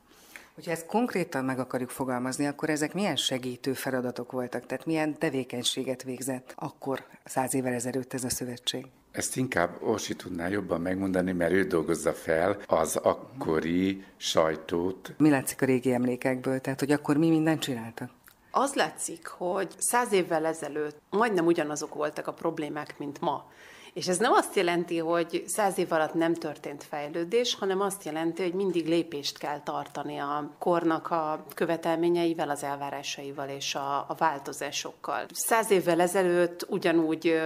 [0.56, 6.02] Hogyha ezt konkrétan meg akarjuk fogalmazni, akkor ezek milyen segítő feladatok voltak, tehát milyen tevékenységet
[6.02, 8.86] végzett akkor, száz évvel ezelőtt ez a szövetség?
[9.10, 15.14] Ezt inkább Orsi tudná jobban megmondani, mert ő dolgozza fel az akkori sajtót.
[15.18, 16.60] Mi látszik a régi emlékekből?
[16.60, 18.10] Tehát, hogy akkor mi mindent csináltak?
[18.50, 23.50] Az látszik, hogy száz évvel ezelőtt majdnem ugyanazok voltak a problémák, mint ma.
[23.96, 28.42] És ez nem azt jelenti, hogy száz év alatt nem történt fejlődés, hanem azt jelenti,
[28.42, 35.24] hogy mindig lépést kell tartani a kornak a követelményeivel, az elvárásaival és a, a változásokkal.
[35.32, 37.40] Száz évvel ezelőtt ugyanúgy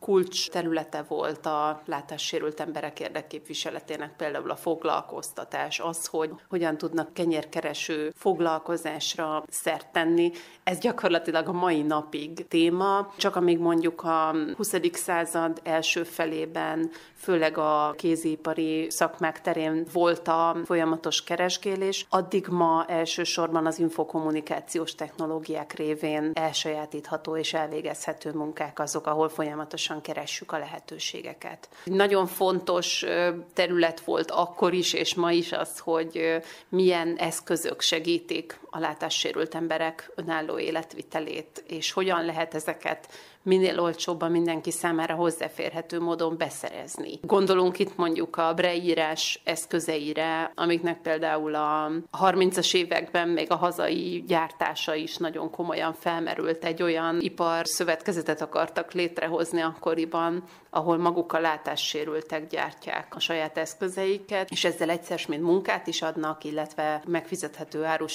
[0.00, 8.12] kulcs területe volt a látássérült emberek érdekképviseletének például a foglalkoztatás, az, hogy hogyan tudnak kenyérkereső
[8.16, 10.32] foglalkozásra szert tenni.
[10.64, 14.74] Ez gyakorlatilag a mai napig téma, csak amíg mondjuk a 20.
[14.92, 22.84] század első első felében, főleg a kézipari szakmák terén volt a folyamatos keresgélés, addig ma
[22.88, 31.68] elsősorban az infokommunikációs technológiák révén elsajátítható és elvégezhető munkák azok, ahol folyamatosan keressük a lehetőségeket.
[31.84, 33.04] Nagyon fontos
[33.52, 40.12] terület volt akkor is, és ma is az, hogy milyen eszközök segítik a látássérült emberek
[40.14, 43.08] önálló életvitelét, és hogyan lehet ezeket
[43.46, 47.18] minél olcsóbban mindenki számára hozzáférhető módon beszerezni.
[47.22, 54.94] Gondolunk itt mondjuk a breírás eszközeire, amiknek például a 30-as években még a hazai gyártása
[54.94, 56.64] is nagyon komolyan felmerült.
[56.64, 64.64] Egy olyan iparszövetkezetet akartak létrehozni akkoriban, ahol maguk a látássérültek gyártják a saját eszközeiket, és
[64.64, 68.06] ezzel egyszer mint munkát is adnak, illetve megfizethető áru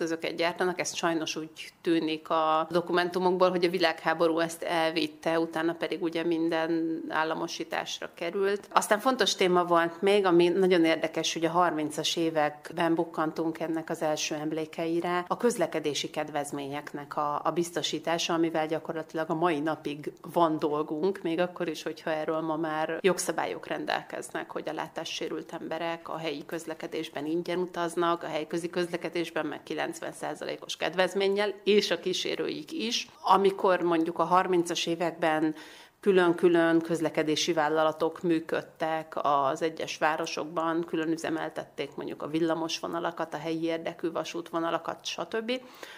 [0.00, 0.80] segédeszközöket gyártanak.
[0.80, 7.02] Ez sajnos úgy tűnik a dokumentumokból, hogy a világháború ezt elvitte, utána pedig ugye minden
[7.08, 8.68] államosításra került.
[8.72, 14.02] Aztán fontos téma volt még, ami nagyon érdekes, hogy a 30-as években bukkantunk ennek az
[14.02, 21.22] első emlékeire, a közlekedési kedvezményeknek a, a biztosítása, amivel gyakorlatilag a mai napig van dolgunk,
[21.22, 26.46] még akkor is, hogyha erről ma már jogszabályok rendelkeznek, hogy a látássérült emberek a helyi
[26.46, 33.08] közlekedésben ingyen utaznak, a helyi közlekedésben meg 90%-os kedvezménnyel, és a kísérőik is.
[33.22, 35.54] Amikor mondjuk a 30-as években
[36.00, 44.10] külön-külön közlekedési vállalatok működtek az egyes városokban, külön üzemeltették mondjuk a villamosvonalakat, a helyi érdekű
[44.10, 45.52] vasútvonalakat, stb.,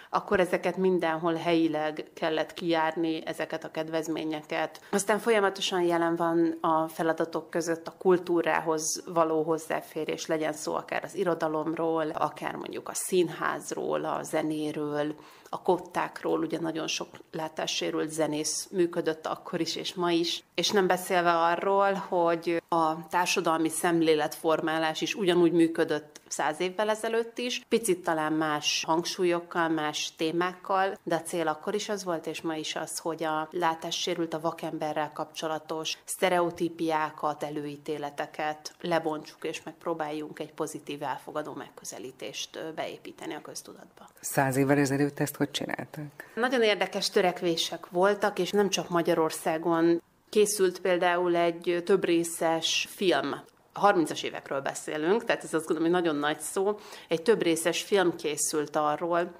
[0.09, 4.81] akkor ezeket mindenhol helyileg kellett kijárni, ezeket a kedvezményeket.
[4.91, 11.15] Aztán folyamatosan jelen van a feladatok között a kultúrához való hozzáférés, legyen szó akár az
[11.15, 15.15] irodalomról, akár mondjuk a színházról, a zenéről,
[15.53, 20.87] a kottákról, ugye nagyon sok látássérült zenész működött akkor is és ma is, és nem
[20.87, 28.33] beszélve arról, hogy a társadalmi szemléletformálás is ugyanúgy működött száz évvel ezelőtt is, picit talán
[28.33, 32.97] más hangsúlyokkal, más témákkal, de a cél akkor is az volt, és ma is az,
[32.97, 42.73] hogy a látássérült a vakemberrel kapcsolatos sztereotípiákat, előítéleteket lebontsuk, és megpróbáljunk egy pozitív elfogadó megközelítést
[42.75, 44.07] beépíteni a köztudatba.
[44.21, 46.31] Száz évvel ezelőtt ezt hogy csinálták?
[46.35, 53.35] Nagyon érdekes törekvések voltak, és nem csak Magyarországon készült például egy több részes film
[53.81, 56.79] 30-as évekről beszélünk, tehát ez azt gondolom, hogy nagyon nagy szó.
[57.07, 59.31] Egy több részes film készült arról,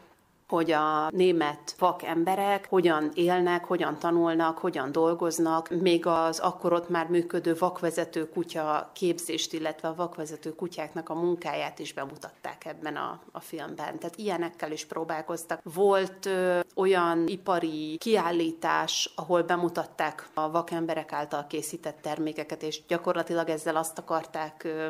[0.47, 6.89] hogy a német vak emberek hogyan élnek, hogyan tanulnak, hogyan dolgoznak, még az akkor ott
[6.89, 13.19] már működő vakvezető kutya képzést, illetve a vakvezető kutyáknak a munkáját is bemutatták ebben a,
[13.31, 13.99] a filmben.
[13.99, 15.59] Tehát ilyenekkel is próbálkoztak.
[15.63, 23.75] Volt ö, olyan ipari kiállítás, ahol bemutatták a vakemberek által készített termékeket, és gyakorlatilag ezzel
[23.75, 24.87] azt akarták ö,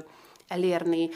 [0.48, 1.10] elérni,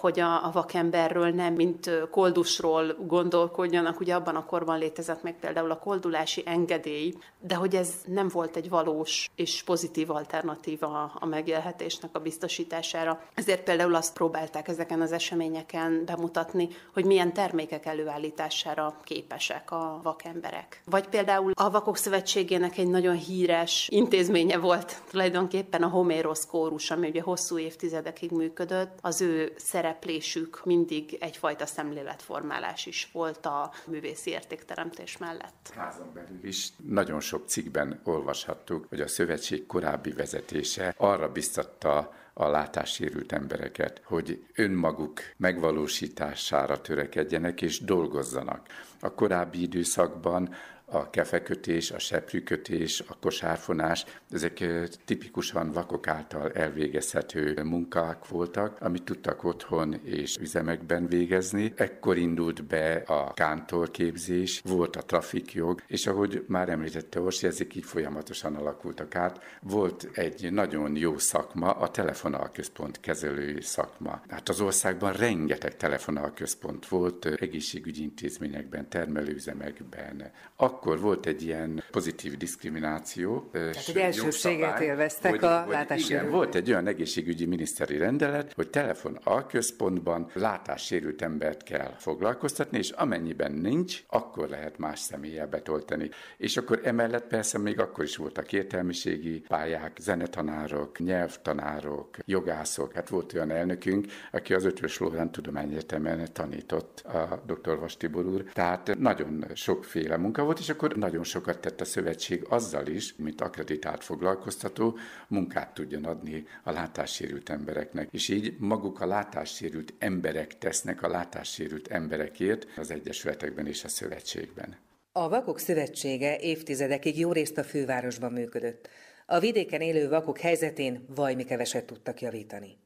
[0.00, 4.00] hogy a, a vakemberről nem, mint koldusról gondolkodjanak.
[4.00, 8.56] Ugye abban a korban létezett meg például a koldulási engedély, de hogy ez nem volt
[8.56, 13.20] egy valós és pozitív alternatíva a megélhetésnek a biztosítására.
[13.34, 20.82] Ezért például azt próbálták ezeken az eseményeken bemutatni, hogy milyen termékek előállítására képesek a vakemberek.
[20.84, 27.08] Vagy például a Vakok Szövetségének egy nagyon híres intézménye volt tulajdonképpen a Homérosz kórus, ami
[27.08, 28.98] ugye hosszú évtizedekig működött.
[29.00, 29.52] Az ő
[29.84, 35.72] szereplésük mindig egyfajta szemléletformálás is volt a művészi értékteremtés mellett.
[35.74, 42.48] Házon belül is nagyon sok cikkben olvashattuk, hogy a szövetség korábbi vezetése arra biztatta a
[42.48, 48.66] látássérült embereket, hogy önmaguk megvalósítására törekedjenek és dolgozzanak.
[49.00, 54.64] A korábbi időszakban a kefekötés, a seprűkötés, a kosárfonás, ezek
[55.04, 61.72] tipikusan vakok által elvégezhető munkák voltak, amit tudtak otthon és üzemekben végezni.
[61.76, 67.84] Ekkor indult be a kántorképzés, volt a trafikjog, és ahogy már említette Orsi, ezek így
[67.84, 69.58] folyamatosan alakultak át.
[69.60, 74.22] Volt egy nagyon jó szakma, a telefonalközpont kezelői szakma.
[74.28, 80.30] Hát az országban rengeteg telefonalközpont volt, egészségügyi intézményekben, termelőüzemekben.
[80.56, 83.48] Akkor volt egy ilyen pozitív diszkrimináció.
[83.52, 86.22] Tehát egy elsőséget élveztek hogy, a látássérült.
[86.22, 92.90] Igen, volt egy olyan egészségügyi miniszteri rendelet, hogy telefon alközpontban látássérült embert kell foglalkoztatni, és
[92.90, 96.10] amennyiben nincs, akkor lehet más személlyel betoltani.
[96.36, 102.92] És akkor emellett persze még akkor is voltak értelmiségi pályák, zenetanárok, nyelvtanárok, jogászok.
[102.92, 107.78] Hát volt olyan elnökünk, aki az Ötvös Lórán Tudományegyetemen tanított, a dr.
[107.78, 108.44] Vastibor úr.
[108.52, 113.40] Tehát nagyon sokféle munka volt, és akkor nagyon sokat tett a szövetség azzal is, mint
[113.40, 114.98] akreditált foglalkoztató,
[115.28, 118.08] munkát tudjon adni a látássérült embereknek.
[118.10, 124.76] És így maguk a látássérült emberek tesznek a látássérült emberekért az egyesületekben és a szövetségben.
[125.12, 128.88] A Vakok Szövetsége évtizedekig jó részt a fővárosban működött.
[129.26, 132.78] A vidéken élő vakok helyzetén vajmi keveset tudtak javítani.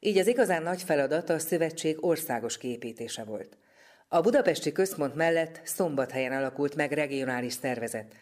[0.00, 3.56] Így az igazán nagy feladat a szövetség országos kiépítése volt.
[4.08, 8.14] A budapesti központ mellett Szombathelyen alakult meg regionális szervezet.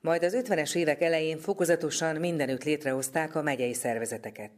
[0.00, 4.50] Majd az 50-es évek elején fokozatosan mindenütt létrehozták a megyei szervezeteket.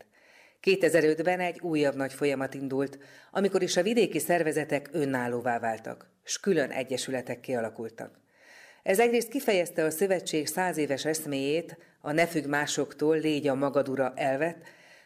[0.63, 2.99] 2005-ben egy újabb nagy folyamat indult,
[3.31, 8.21] amikor is a vidéki szervezetek önállóvá váltak, s külön egyesületek kialakultak.
[8.83, 14.13] Ez egyrészt kifejezte a szövetség száz éves eszméjét, a ne függ másoktól, légy a magadura
[14.17, 14.57] elvet,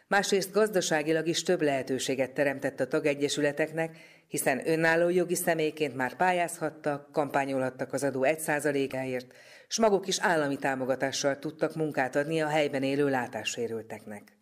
[0.07, 3.97] másrészt gazdaságilag is több lehetőséget teremtett a tagegyesületeknek,
[4.27, 9.33] hiszen önálló jogi személyként már pályázhattak, kampányolhattak az adó 1%-áért,
[9.67, 14.37] s maguk is állami támogatással tudtak munkát adni a helyben élő látássérülteknek.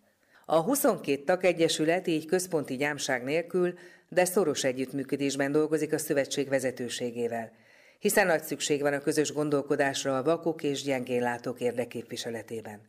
[0.46, 3.74] A 22 tagegyesület így központi gyámság nélkül,
[4.10, 7.52] de szoros együttműködésben dolgozik a szövetség vezetőségével,
[8.00, 12.82] hiszen nagy szükség van a közös gondolkodásra a vakok és gyengénlátók érdeképviseletében.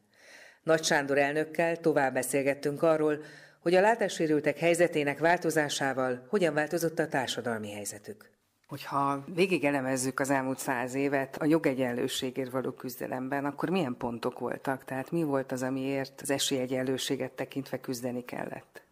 [0.62, 3.22] Nagy Sándor elnökkel tovább beszélgettünk arról,
[3.61, 8.36] hogy a látássérültek helyzetének változásával hogyan változott a társadalmi helyzetük.
[8.66, 14.85] Hogyha végig elemezzük az elmúlt száz évet a jogegyenlőségért való küzdelemben, akkor milyen pontok voltak?
[14.85, 18.83] Tehát mi volt az, amiért az esélyegyenlőséget tekintve küzdeni kellett?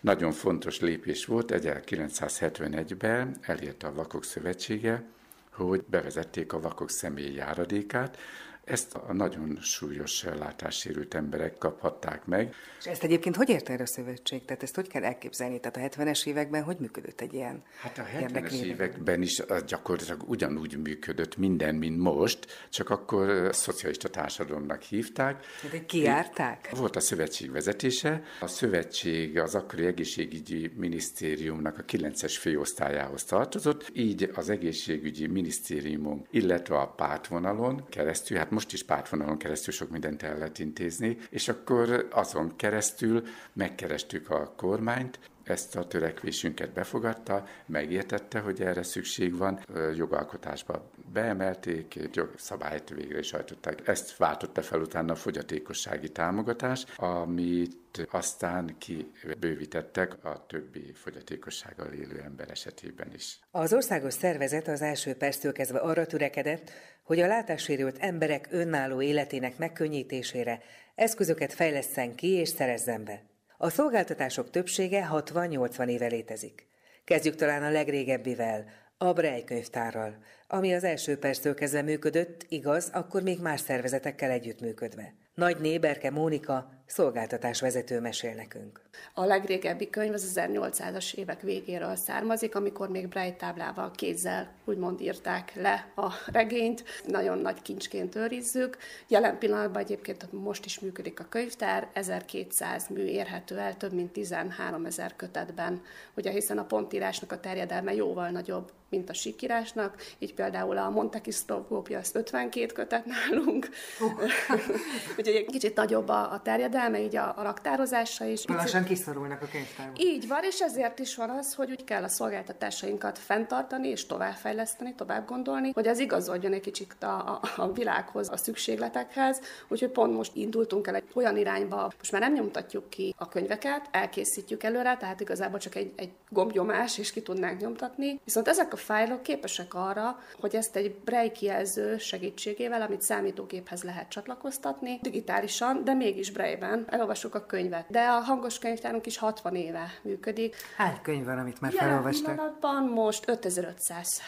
[0.00, 5.04] Nagyon fontos lépés volt, 1971-ben elérte a Vakok Szövetsége,
[5.52, 8.18] hogy bevezették a vakok személyi járadékát,
[8.64, 12.54] ezt a nagyon súlyos látássérült emberek kaphatták meg.
[12.78, 14.44] És ezt egyébként hogy ért erre a szövetség?
[14.44, 15.60] Tehát ezt hogy kell elképzelni?
[15.60, 20.28] Tehát a 70-es években hogy működött egy ilyen Hát a 70-es években is az gyakorlatilag
[20.28, 22.38] ugyanúgy működött minden, mint most,
[22.70, 25.44] csak akkor szocialista társadalomnak hívták.
[25.70, 26.70] Tehát kiárták?
[26.76, 28.22] Volt a szövetség vezetése.
[28.40, 36.78] A szövetség az akkori egészségügyi minisztériumnak a 9-es főosztályához tartozott, így az egészségügyi minisztériumon, illetve
[36.78, 42.08] a pártvonalon keresztül, hát most is pártvonalon keresztül sok mindent el lehet intézni, és akkor
[42.10, 49.60] azon keresztül megkerestük a kormányt, ezt a törekvésünket befogadta, megértette, hogy erre szükség van,
[49.96, 53.88] jogalkotásba beemelték, jogszabályt végre is hajtották.
[53.88, 62.50] Ezt váltotta fel utána a fogyatékossági támogatás, amit aztán kibővítettek a többi fogyatékossággal élő ember
[62.50, 63.38] esetében is.
[63.50, 66.70] Az országos szervezet az első perctől kezdve arra törekedett,
[67.02, 70.60] hogy a látássérült emberek önálló életének megkönnyítésére
[70.94, 73.31] eszközöket fejleszten ki és szerezzen be.
[73.62, 76.66] A szolgáltatások többsége 60-80 éve létezik.
[77.04, 78.64] Kezdjük talán a legrégebbivel,
[78.98, 80.16] a Brej könyvtárral,
[80.48, 85.14] ami az első perctől kezdve működött, igaz, akkor még más szervezetekkel együttműködve.
[85.34, 88.80] Nagy Néberke Mónika szolgáltatásvezető mesél nekünk.
[89.14, 95.52] A legrégebbi könyv az 1800-as évek végéről származik, amikor még Braille táblával kézzel úgymond írták
[95.54, 96.84] le a regényt.
[97.06, 98.76] Nagyon nagy kincsként őrizzük.
[99.08, 104.84] Jelen pillanatban egyébként most is működik a könyvtár, 1200 mű érhető el, több mint 13
[104.84, 105.82] ezer kötetben,
[106.16, 111.20] ugye hiszen a pontírásnak a terjedelme jóval nagyobb, mint a sikírásnak, így például a Monte
[111.20, 113.68] Cristo gópja az 52 kötet nálunk,
[114.00, 114.22] uh.
[115.18, 118.46] úgyhogy egy kicsit nagyobb a, a terjedelme, így a, a raktározása is.
[118.46, 119.94] Lassan kiszorulnak a könyvtárban.
[119.98, 124.94] Így van, és ezért is van az, hogy úgy kell a szolgáltatásainkat fenntartani és továbbfejleszteni,
[124.94, 130.14] tovább gondolni, hogy az igazodjon egy kicsit a, a, a világhoz, a szükségletekhez, úgyhogy pont
[130.14, 134.96] most indultunk el egy olyan irányba, most már nem nyomtatjuk ki a könyveket, elkészítjük előre,
[134.96, 138.20] tehát igazából csak egy, egy gombnyomás, és ki tudnánk nyomtatni.
[138.24, 144.98] Viszont ezek a fájlok képesek arra, hogy ezt egy Braille segítségével, amit számítógéphez lehet csatlakoztatni,
[145.02, 147.84] digitálisan, de mégis Braille-ben elolvassuk a könyvet.
[147.88, 150.56] De a hangos könyvtárunk is 60 éve működik.
[150.76, 152.36] Hány könyv van, amit már felolvastak?
[152.62, 154.20] Jelen most 5500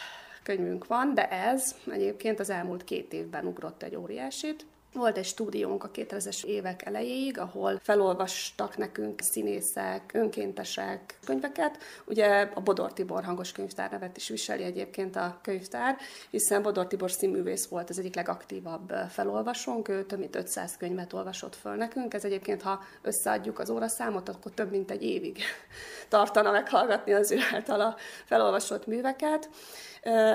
[0.43, 4.65] könyvünk van, de ez egyébként az elmúlt két évben ugrott egy óriásit.
[4.95, 11.77] Volt egy stúdiónk a 2000-es évek elejéig, ahol felolvastak nekünk színészek, önkéntesek könyveket.
[12.05, 15.97] Ugye a Bodor Tibor hangos könyvtár nevet is viseli egyébként a könyvtár,
[16.29, 21.55] hiszen Bodor Tibor színművész volt az egyik legaktívabb felolvasónk, ő több mint 500 könyvet olvasott
[21.55, 22.13] föl nekünk.
[22.13, 25.39] Ez egyébként, ha összeadjuk az óraszámot, akkor több mint egy évig
[26.09, 29.49] tartana meghallgatni az ő által a felolvasott műveket.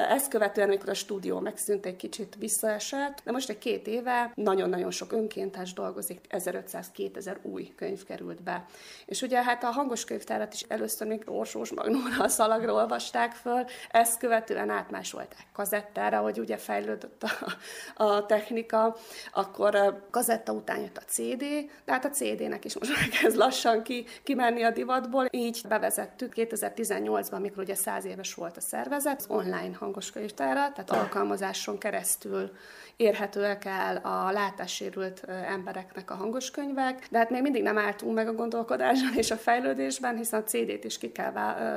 [0.09, 4.91] Ezt követően, amikor a stúdió megszűnt, egy kicsit visszaesett, de most egy két éve nagyon-nagyon
[4.91, 8.65] sok önkéntes dolgozik, 1500-2000 új könyv került be.
[9.07, 13.65] És ugye hát a hangos könyvtárat is először még Orsós Magnóra a szalagra olvasták föl,
[13.91, 17.57] ezt követően átmásolták kazettára, hogy ugye fejlődött a,
[18.05, 18.97] a technika,
[19.33, 21.45] akkor kazetta után jött a CD,
[21.85, 26.33] de hát a CD-nek is most már kezd lassan ki, kimenni a divatból, így bevezettük
[26.37, 32.51] 2018-ban, amikor ugye 100 éves volt a szervezet, online online hangoskönyvtára, tehát alkalmazáson keresztül
[32.97, 38.29] érhetőek el a látássérült embereknek a hangos könyvek, de hát még mindig nem álltunk meg
[38.29, 41.33] a gondolkodáson és a fejlődésben, hiszen a CD-t is ki kell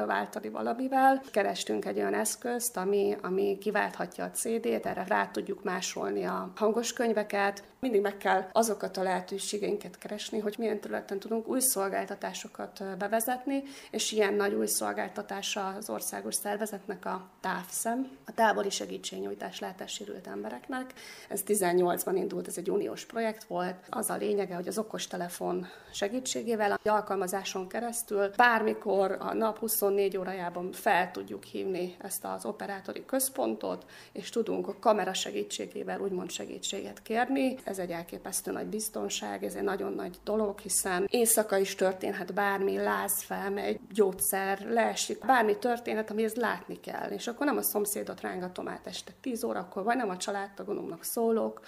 [0.05, 1.21] váltani valamivel.
[1.31, 6.93] Kerestünk egy olyan eszközt, ami, ami kiválthatja a CD-t, erre rá tudjuk másolni a hangos
[6.93, 7.63] könyveket.
[7.83, 14.11] Mindig meg kell azokat a lehetőségeinket keresni, hogy milyen területen tudunk új szolgáltatásokat bevezetni, és
[14.11, 20.93] ilyen nagy új szolgáltatása az országos szervezetnek a távszem, a távoli segítségnyújtás látássérült embereknek.
[21.29, 23.75] Ez 18-ban indult, ez egy uniós projekt volt.
[23.89, 30.71] Az a lényege, hogy az okostelefon segítségével a alkalmazáson keresztül bármikor a nap 24 órájában
[30.71, 37.57] fel tudjuk hívni ezt az operátori központot, és tudunk a kamera segítségével úgymond segítséget kérni.
[37.73, 42.77] Ez egy elképesztő nagy biztonság, ez egy nagyon nagy dolog, hiszen éjszaka is történhet bármi,
[42.77, 47.09] láz felmegy, gyógyszer, leesik, bármi történhet, amihez látni kell.
[47.09, 51.61] És akkor nem a szomszédot rángatom át este 10 órakor, vagy nem a családtagomnak szólok,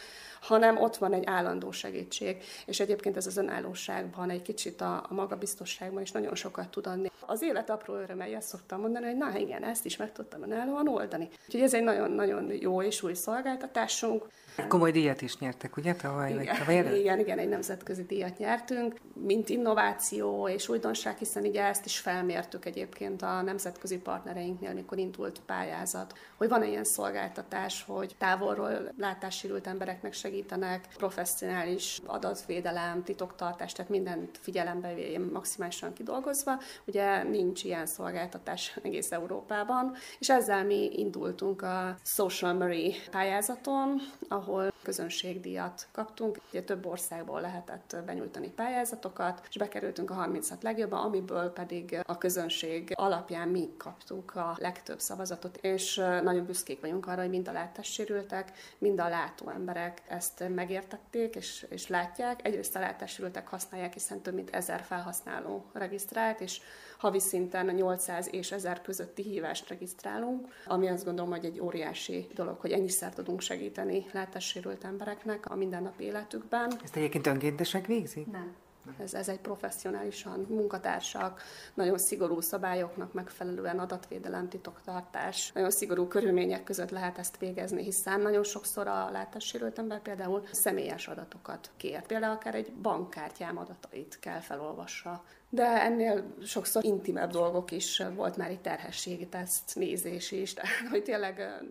[0.48, 5.14] hanem ott van egy állandó segítség, és egyébként ez az önállóságban, egy kicsit a, a
[5.14, 7.12] magabiztosságban is nagyon sokat tud adni.
[7.26, 10.88] Az élet apró örömei, ezt szoktam mondani, hogy na igen, ezt is meg tudtam önállóan
[10.88, 11.30] oldani.
[11.46, 14.28] Úgyhogy ez egy nagyon-nagyon jó és új szolgáltatásunk.
[14.68, 15.96] Komoly díjat is nyertek, ugye?
[15.96, 21.44] Tavaly igen, vagy tavaly igen, igen, egy nemzetközi díjat nyertünk, mint innováció és újdonság, hiszen
[21.44, 27.84] ugye ezt is felmértük egyébként a nemzetközi partnereinknél, mikor indult pályázat, hogy van-e ilyen szolgáltatás,
[27.88, 34.94] hogy távolról látássérült embereknek segítenek, professzionális adatvédelem, titoktartás, tehát mindent figyelembe
[35.34, 36.60] maximálisan kidolgozva.
[36.86, 44.74] Ugye nincs ilyen szolgáltatás egész Európában, és ezzel mi indultunk a Social Murray pályázaton, ahol
[44.86, 46.38] közönségdíjat kaptunk.
[46.50, 52.92] Ugye több országból lehetett benyújtani pályázatokat, és bekerültünk a 36 legjobban, amiből pedig a közönség
[52.94, 58.52] alapján mi kaptuk a legtöbb szavazatot, és nagyon büszkék vagyunk arra, hogy mind a látássérültek,
[58.78, 62.46] mind a látó emberek ezt megértették és, és látják.
[62.48, 66.62] Egyrészt a látássérültek használják, hiszen több mint ezer felhasználó regisztrált, és
[67.06, 72.60] havi szinten 800 és 1000 közötti hívást regisztrálunk, ami azt gondolom, hogy egy óriási dolog,
[72.60, 76.72] hogy ennyiszer tudunk segíteni látássérült embereknek a mindennapi életükben.
[76.84, 78.32] Ezt egyébként önkéntesek végzik?
[78.32, 78.56] Nem.
[79.00, 81.42] Ez, ez egy professzionálisan munkatársak,
[81.74, 88.44] nagyon szigorú szabályoknak megfelelően adatvédelem, titoktartás, nagyon szigorú körülmények között lehet ezt végezni, hiszen nagyon
[88.44, 92.06] sokszor a látássérült ember például személyes adatokat kér.
[92.06, 98.50] Például akár egy bankkártyám adatait kell felolvassa de ennél sokszor intimebb dolgok is volt már
[98.50, 101.62] egy terhességi teszt nézés is, tehát hogy tényleg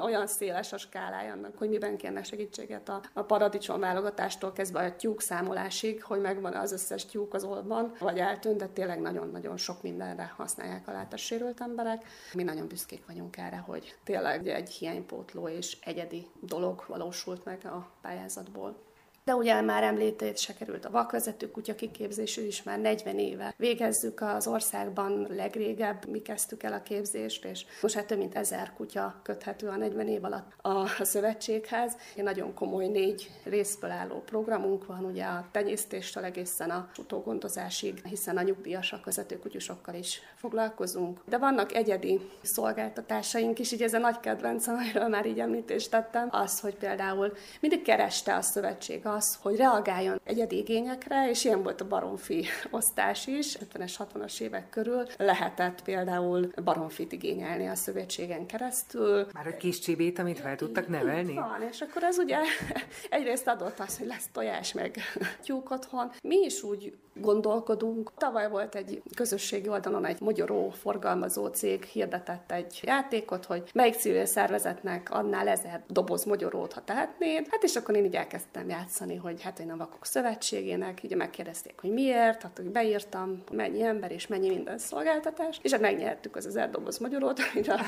[0.00, 4.96] olyan széles a skálája annak, hogy miben kérnek segítséget a, a paradicsom válogatástól kezdve a
[4.96, 9.82] tyúk számolásig, hogy megvan az összes tyúk az oldban, vagy eltűnt, de tényleg nagyon-nagyon sok
[9.82, 12.04] mindenre használják a látássérült emberek.
[12.34, 17.90] Mi nagyon büszkék vagyunk erre, hogy tényleg egy hiánypótló és egyedi dolog valósult meg a
[18.02, 18.88] pályázatból.
[19.30, 23.54] De ugye már említése került a vakvezető kutya kiképzésű is már 40 éve.
[23.56, 28.72] Végezzük az országban legrégebb, mi kezdtük el a képzést, és most hát több mint ezer
[28.76, 31.96] kutya köthető a 40 év alatt a szövetséghez.
[32.14, 38.36] Egy nagyon komoly négy részből álló programunk van, ugye a tenyésztéstől egészen a utógondozásig, hiszen
[38.36, 39.08] a nyugdíjasak,
[39.42, 41.20] kutyusokkal is foglalkozunk.
[41.28, 46.28] De vannak egyedi szolgáltatásaink is, így ez a nagy kedvencem, amiről már így említést tettem,
[46.30, 51.80] az, hogy például mindig kereste a szövetség az, hogy reagáljon egyedi igényekre, és ilyen volt
[51.80, 53.56] a baromfi osztás is.
[53.56, 59.26] 50-es, 60-as évek körül lehetett például baromfit igényelni a szövetségen keresztül.
[59.32, 61.34] Már egy kis csibét, amit fel tudtak nevelni?
[61.34, 62.38] Van, és akkor ez ugye
[63.10, 64.96] egyrészt adott az, hogy lesz tojás meg
[65.44, 66.12] tyúk otthon.
[66.22, 68.12] Mi is úgy gondolkodunk.
[68.16, 74.26] Tavaly volt egy közösségi oldalon egy magyaró forgalmazó cég hirdetett egy játékot, hogy melyik civil
[74.26, 77.46] szervezetnek adnál ezer doboz magyarót, ha tehetnéd.
[77.50, 81.74] Hát és akkor én így elkezdtem játszani, hogy hát én a Vakok Szövetségének, ugye megkérdezték,
[81.80, 86.46] hogy miért, hát hogy beírtam, mennyi ember és mennyi minden szolgáltatás, és hát megnyertük az
[86.46, 87.80] ezer doboz magyarót, a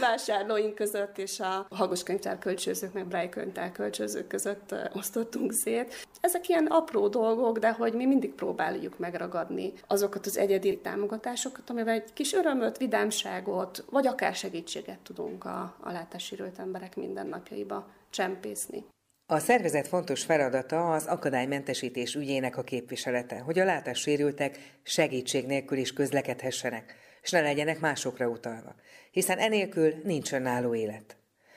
[0.00, 6.06] vásárlóink között és a hagos könyvtár kölcsőzők, meg Braille könyvtár kölcsőzők között osztottunk szét.
[6.20, 11.94] Ezek ilyen apró dolgok, de hogy mi mindig próbáljuk megragadni azokat az egyedi támogatásokat, amivel
[11.94, 18.84] egy kis örömöt, vidámságot, vagy akár segítséget tudunk a, a látássérült emberek mindennapjaiba csempészni.
[19.26, 25.92] A szervezet fontos feladata az akadálymentesítés ügyének a képviselete, hogy a látássérültek segítség nélkül is
[25.92, 28.74] közlekedhessenek, és ne legyenek másokra utalva,
[29.10, 31.16] hiszen enélkül nincs önálló élet.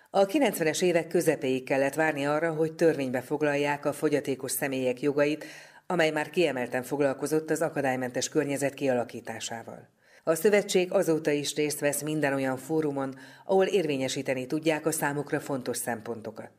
[0.09, 5.45] A 90-es évek közepéig kellett várni arra, hogy törvénybe foglalják a fogyatékos személyek jogait,
[5.87, 9.89] amely már kiemelten foglalkozott az akadálymentes környezet kialakításával.
[10.23, 13.15] A szövetség azóta is részt vesz minden olyan fórumon,
[13.45, 16.51] ahol érvényesíteni tudják a számukra fontos szempontokat.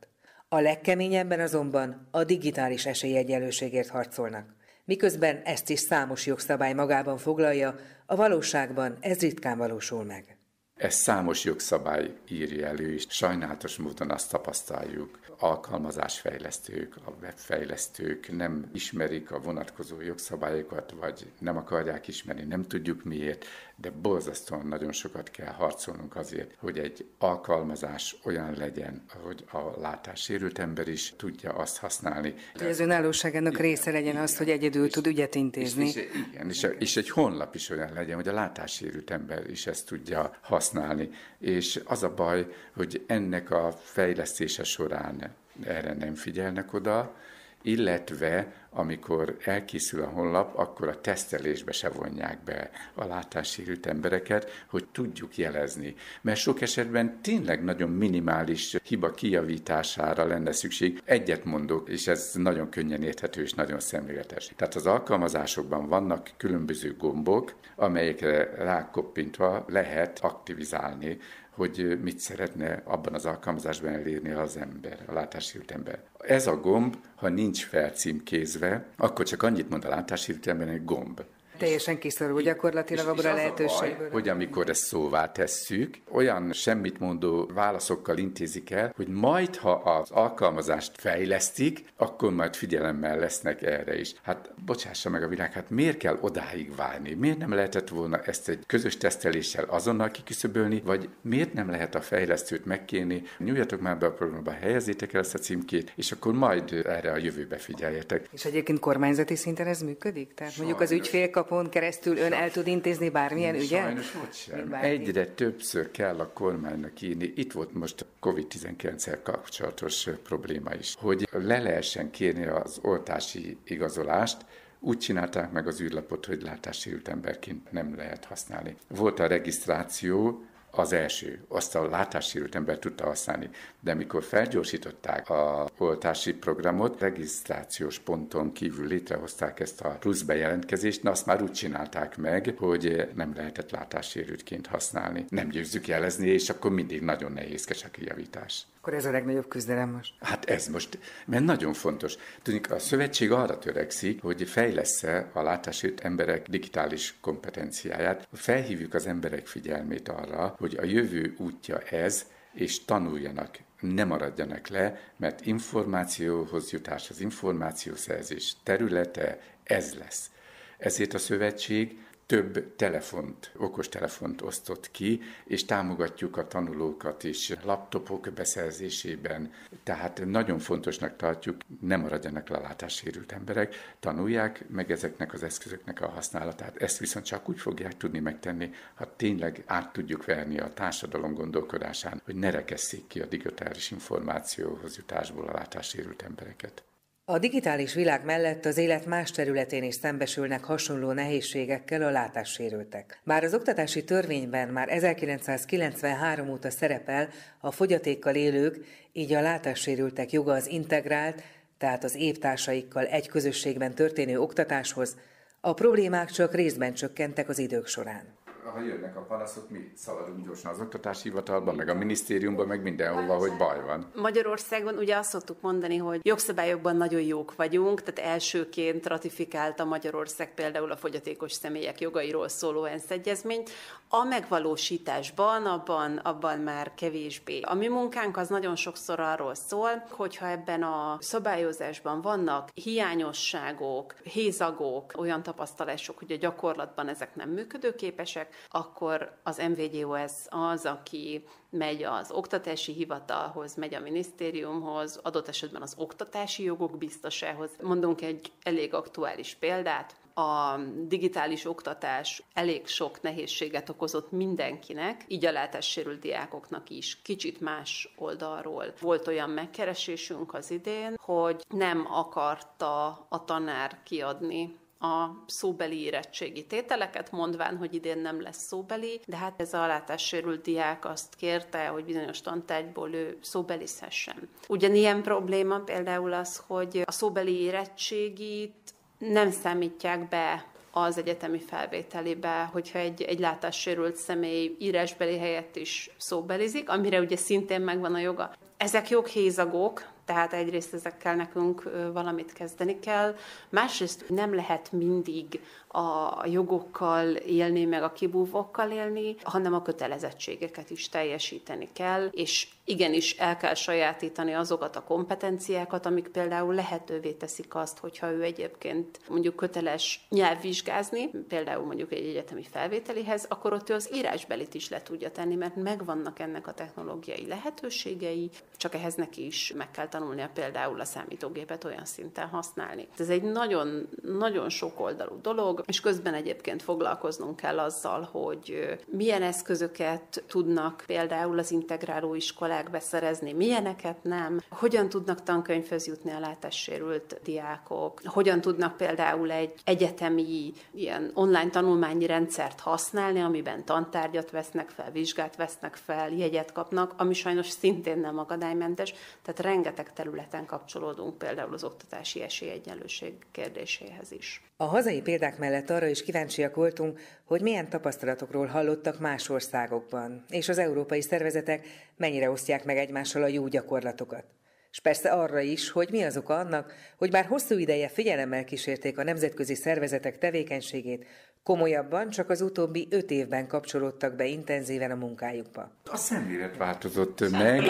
[0.47, 4.55] A legkeményebben azonban a digitális esélyegyenlőségért harcolnak.
[4.85, 7.75] Miközben ezt is számos jogszabály magában foglalja,
[8.05, 10.38] a valóságban ez ritkán valósul meg.
[10.79, 19.31] Ez számos jogszabály írja elő, és sajnálatos módon azt tapasztaljuk, alkalmazásfejlesztők, a webfejlesztők nem ismerik
[19.31, 23.45] a vonatkozó jogszabályokat, vagy nem akarják ismerni, nem tudjuk miért,
[23.81, 30.59] de borzasztóan nagyon sokat kell harcolnunk azért, hogy egy alkalmazás olyan legyen, hogy a látássérült
[30.59, 32.33] ember is tudja azt használni.
[32.53, 35.87] Hogy az önállóságának része legyen az, hogy egyedül és, tud ügyet intézni.
[35.87, 39.67] És, és, igen, és, és egy honlap is olyan legyen, hogy a látássérült ember is
[39.67, 41.09] ezt tudja használni.
[41.39, 47.15] És az a baj, hogy ennek a fejlesztése során erre nem figyelnek oda,
[47.61, 54.87] illetve amikor elkészül a honlap, akkor a tesztelésbe se vonják be a látássérült embereket, hogy
[54.91, 55.95] tudjuk jelezni.
[56.21, 61.01] Mert sok esetben tényleg nagyon minimális hiba kijavítására lenne szükség.
[61.05, 64.51] Egyet mondok, és ez nagyon könnyen érthető és nagyon szemléletes.
[64.55, 71.17] Tehát az alkalmazásokban vannak különböző gombok, amelyekre rákoppintva lehet aktivizálni
[71.59, 75.99] hogy mit szeretne abban az alkalmazásban elérni az ember, a látássérült ember.
[76.17, 81.21] Ez a gomb, ha nincs felcímkézve, akkor csak annyit mond a látássérült ember, hogy gomb.
[81.59, 84.09] Teljesen kiszorul gyakorlatilag abban a lehetőségből.
[84.11, 90.11] hogy amikor ezt szóvá tesszük, olyan semmit mondó válaszokkal intézik el, hogy majd, ha az
[90.11, 94.13] alkalmazást fejlesztik, akkor majd figyelemmel lesznek erre is.
[94.21, 97.13] Hát bocsássa meg a világ, hát miért kell odáig várni?
[97.13, 102.01] Miért nem lehetett volna ezt egy közös teszteléssel azonnal kiküszöbölni, vagy miért nem lehet a
[102.01, 106.73] fejlesztőt megkérni, nyújjatok már be a programba, helyezzétek el ezt a címkét, és akkor majd
[106.85, 108.29] erre a jövőbe figyeljetek.
[108.31, 110.33] És egyébként kormányzati szinten ez működik?
[110.33, 113.83] Tehát mondjuk az ügyfél kap honlapon keresztül ön el tud intézni bármilyen ügyet?
[113.83, 114.73] Sajnos ott sem.
[114.73, 117.33] Egyre többször kell a kormánynak írni.
[117.35, 124.45] Itt volt most a COVID-19-el kapcsolatos probléma is, hogy le lehessen kérni az oltási igazolást,
[124.79, 128.75] úgy csinálták meg az űrlapot, hogy látássérült emberként nem lehet használni.
[128.87, 133.49] Volt a regisztráció, az első, azt a látássérült ember tudta használni.
[133.79, 141.11] De amikor felgyorsították a oltási programot, regisztrációs ponton kívül létrehozták ezt a plusz bejelentkezést, na
[141.11, 145.25] azt már úgy csinálták meg, hogy nem lehetett látássérültként használni.
[145.29, 148.65] Nem győzzük jelezni, és akkor mindig nagyon nehézkes a kijavítás.
[148.89, 150.13] Akkor ez a legnagyobb küzdelem most?
[150.19, 152.15] Hát ez most, mert nagyon fontos.
[152.41, 159.47] Tudjuk, a szövetség arra törekszik, hogy fejlesz-e a látásért emberek digitális kompetenciáját, felhívjuk az emberek
[159.47, 167.09] figyelmét arra, hogy a jövő útja ez, és tanuljanak, ne maradjanak le, mert információhoz jutás,
[167.09, 170.31] az információszerzés területe ez lesz.
[170.77, 179.51] Ezért a szövetség több telefont, okostelefont osztott ki, és támogatjuk a tanulókat is laptopok beszerzésében.
[179.83, 186.09] Tehát nagyon fontosnak tartjuk, ne maradjanak le látássérült emberek, tanulják meg ezeknek az eszközöknek a
[186.09, 186.77] használatát.
[186.77, 192.21] Ezt viszont csak úgy fogják tudni megtenni, ha tényleg át tudjuk verni a társadalom gondolkodásán,
[192.25, 196.83] hogy ne rekesszék ki a digitális információhoz jutásból a látássérült embereket.
[197.31, 203.21] A digitális világ mellett az élet más területén is szembesülnek hasonló nehézségekkel a látássérültek.
[203.23, 210.53] Bár az oktatási törvényben már 1993 óta szerepel a fogyatékkal élők, így a látássérültek joga
[210.53, 211.43] az integrált,
[211.77, 215.15] tehát az évtársaikkal egy közösségben történő oktatáshoz,
[215.61, 218.23] a problémák csak részben csökkentek az idők során
[218.63, 223.35] ha jönnek a panaszok, mi szaladunk gyorsan az oktatási hivatalba, meg a minisztériumban, meg mindenhova,
[223.37, 224.11] hogy baj van.
[224.15, 230.91] Magyarországon ugye azt szoktuk mondani, hogy jogszabályokban nagyon jók vagyunk, tehát elsőként ratifikálta Magyarország például
[230.91, 233.69] a fogyatékos személyek jogairól szóló ENSZ egyezményt.
[234.09, 237.61] A megvalósításban, abban, abban már kevésbé.
[237.61, 245.13] A mi munkánk az nagyon sokszor arról szól, hogyha ebben a szabályozásban vannak hiányosságok, hézagok,
[245.17, 252.31] olyan tapasztalások, hogy a gyakorlatban ezek nem működőképesek, akkor az MVGOS az, aki megy az
[252.31, 257.69] oktatási hivatalhoz, megy a minisztériumhoz, adott esetben az oktatási jogok biztosához.
[257.81, 265.51] Mondunk egy elég aktuális példát, a digitális oktatás elég sok nehézséget okozott mindenkinek, így a
[265.51, 268.93] látássérült diákoknak is kicsit más oldalról.
[268.99, 277.31] Volt olyan megkeresésünk az idén, hogy nem akarta a tanár kiadni a szóbeli érettségi tételeket,
[277.31, 282.05] mondván, hogy idén nem lesz szóbeli, de hát ez a látássérült diák azt kérte, hogy
[282.05, 284.49] bizonyos tantárgyból ő szóbelizhessen.
[284.67, 292.99] Ugyanilyen probléma például az, hogy a szóbeli érettségit nem számítják be az egyetemi felvételébe, hogyha
[292.99, 298.51] egy, egy látássérült személy írásbeli helyett is szóbelizik, amire ugye szintén megvan a joga.
[298.77, 303.35] Ezek joghézagok, tehát egyrészt ezekkel nekünk valamit kezdeni kell,
[303.69, 305.61] másrészt nem lehet mindig
[305.91, 313.37] a jogokkal élni, meg a kibúvókkal élni, hanem a kötelezettségeket is teljesíteni kell, és igenis
[313.37, 319.55] el kell sajátítani azokat a kompetenciákat, amik például lehetővé teszik azt, hogyha ő egyébként mondjuk
[319.55, 325.31] köteles nyelvvizsgázni, például mondjuk egy egyetemi felvételihez, akkor ott ő az írásbelit is le tudja
[325.31, 330.99] tenni, mert megvannak ennek a technológiai lehetőségei, csak ehhez neki is meg kell tanulnia például
[330.99, 333.07] a számítógépet olyan szinten használni.
[333.17, 335.41] Ez egy nagyon, nagyon sok oldalú
[335.85, 343.53] és közben egyébként foglalkoznunk kell azzal, hogy milyen eszközöket tudnak például az integráló iskolák beszerezni,
[343.53, 351.31] milyeneket nem, hogyan tudnak tankönyvhöz jutni a látássérült diákok, hogyan tudnak például egy egyetemi ilyen
[351.33, 357.69] online tanulmányi rendszert használni, amiben tantárgyat vesznek fel, vizsgát vesznek fel, jegyet kapnak, ami sajnos
[357.69, 364.63] szintén nem akadálymentes, tehát rengeteg területen kapcsolódunk például az oktatási esélyegyenlőség kérdéséhez is.
[364.77, 370.69] A hazai példák mellett arra is kíváncsiak voltunk, hogy milyen tapasztalatokról hallottak más országokban, és
[370.69, 374.43] az európai szervezetek mennyire osztják meg egymással a jó gyakorlatokat.
[374.91, 379.17] És persze arra is, hogy mi az oka annak, hogy bár hosszú ideje figyelemmel kísérték
[379.17, 381.25] a nemzetközi szervezetek tevékenységét,
[381.63, 385.91] Komolyabban csak az utóbbi öt évben kapcsolódtak be intenzíven a munkájukba.
[386.05, 387.83] A szemlélet változott meg.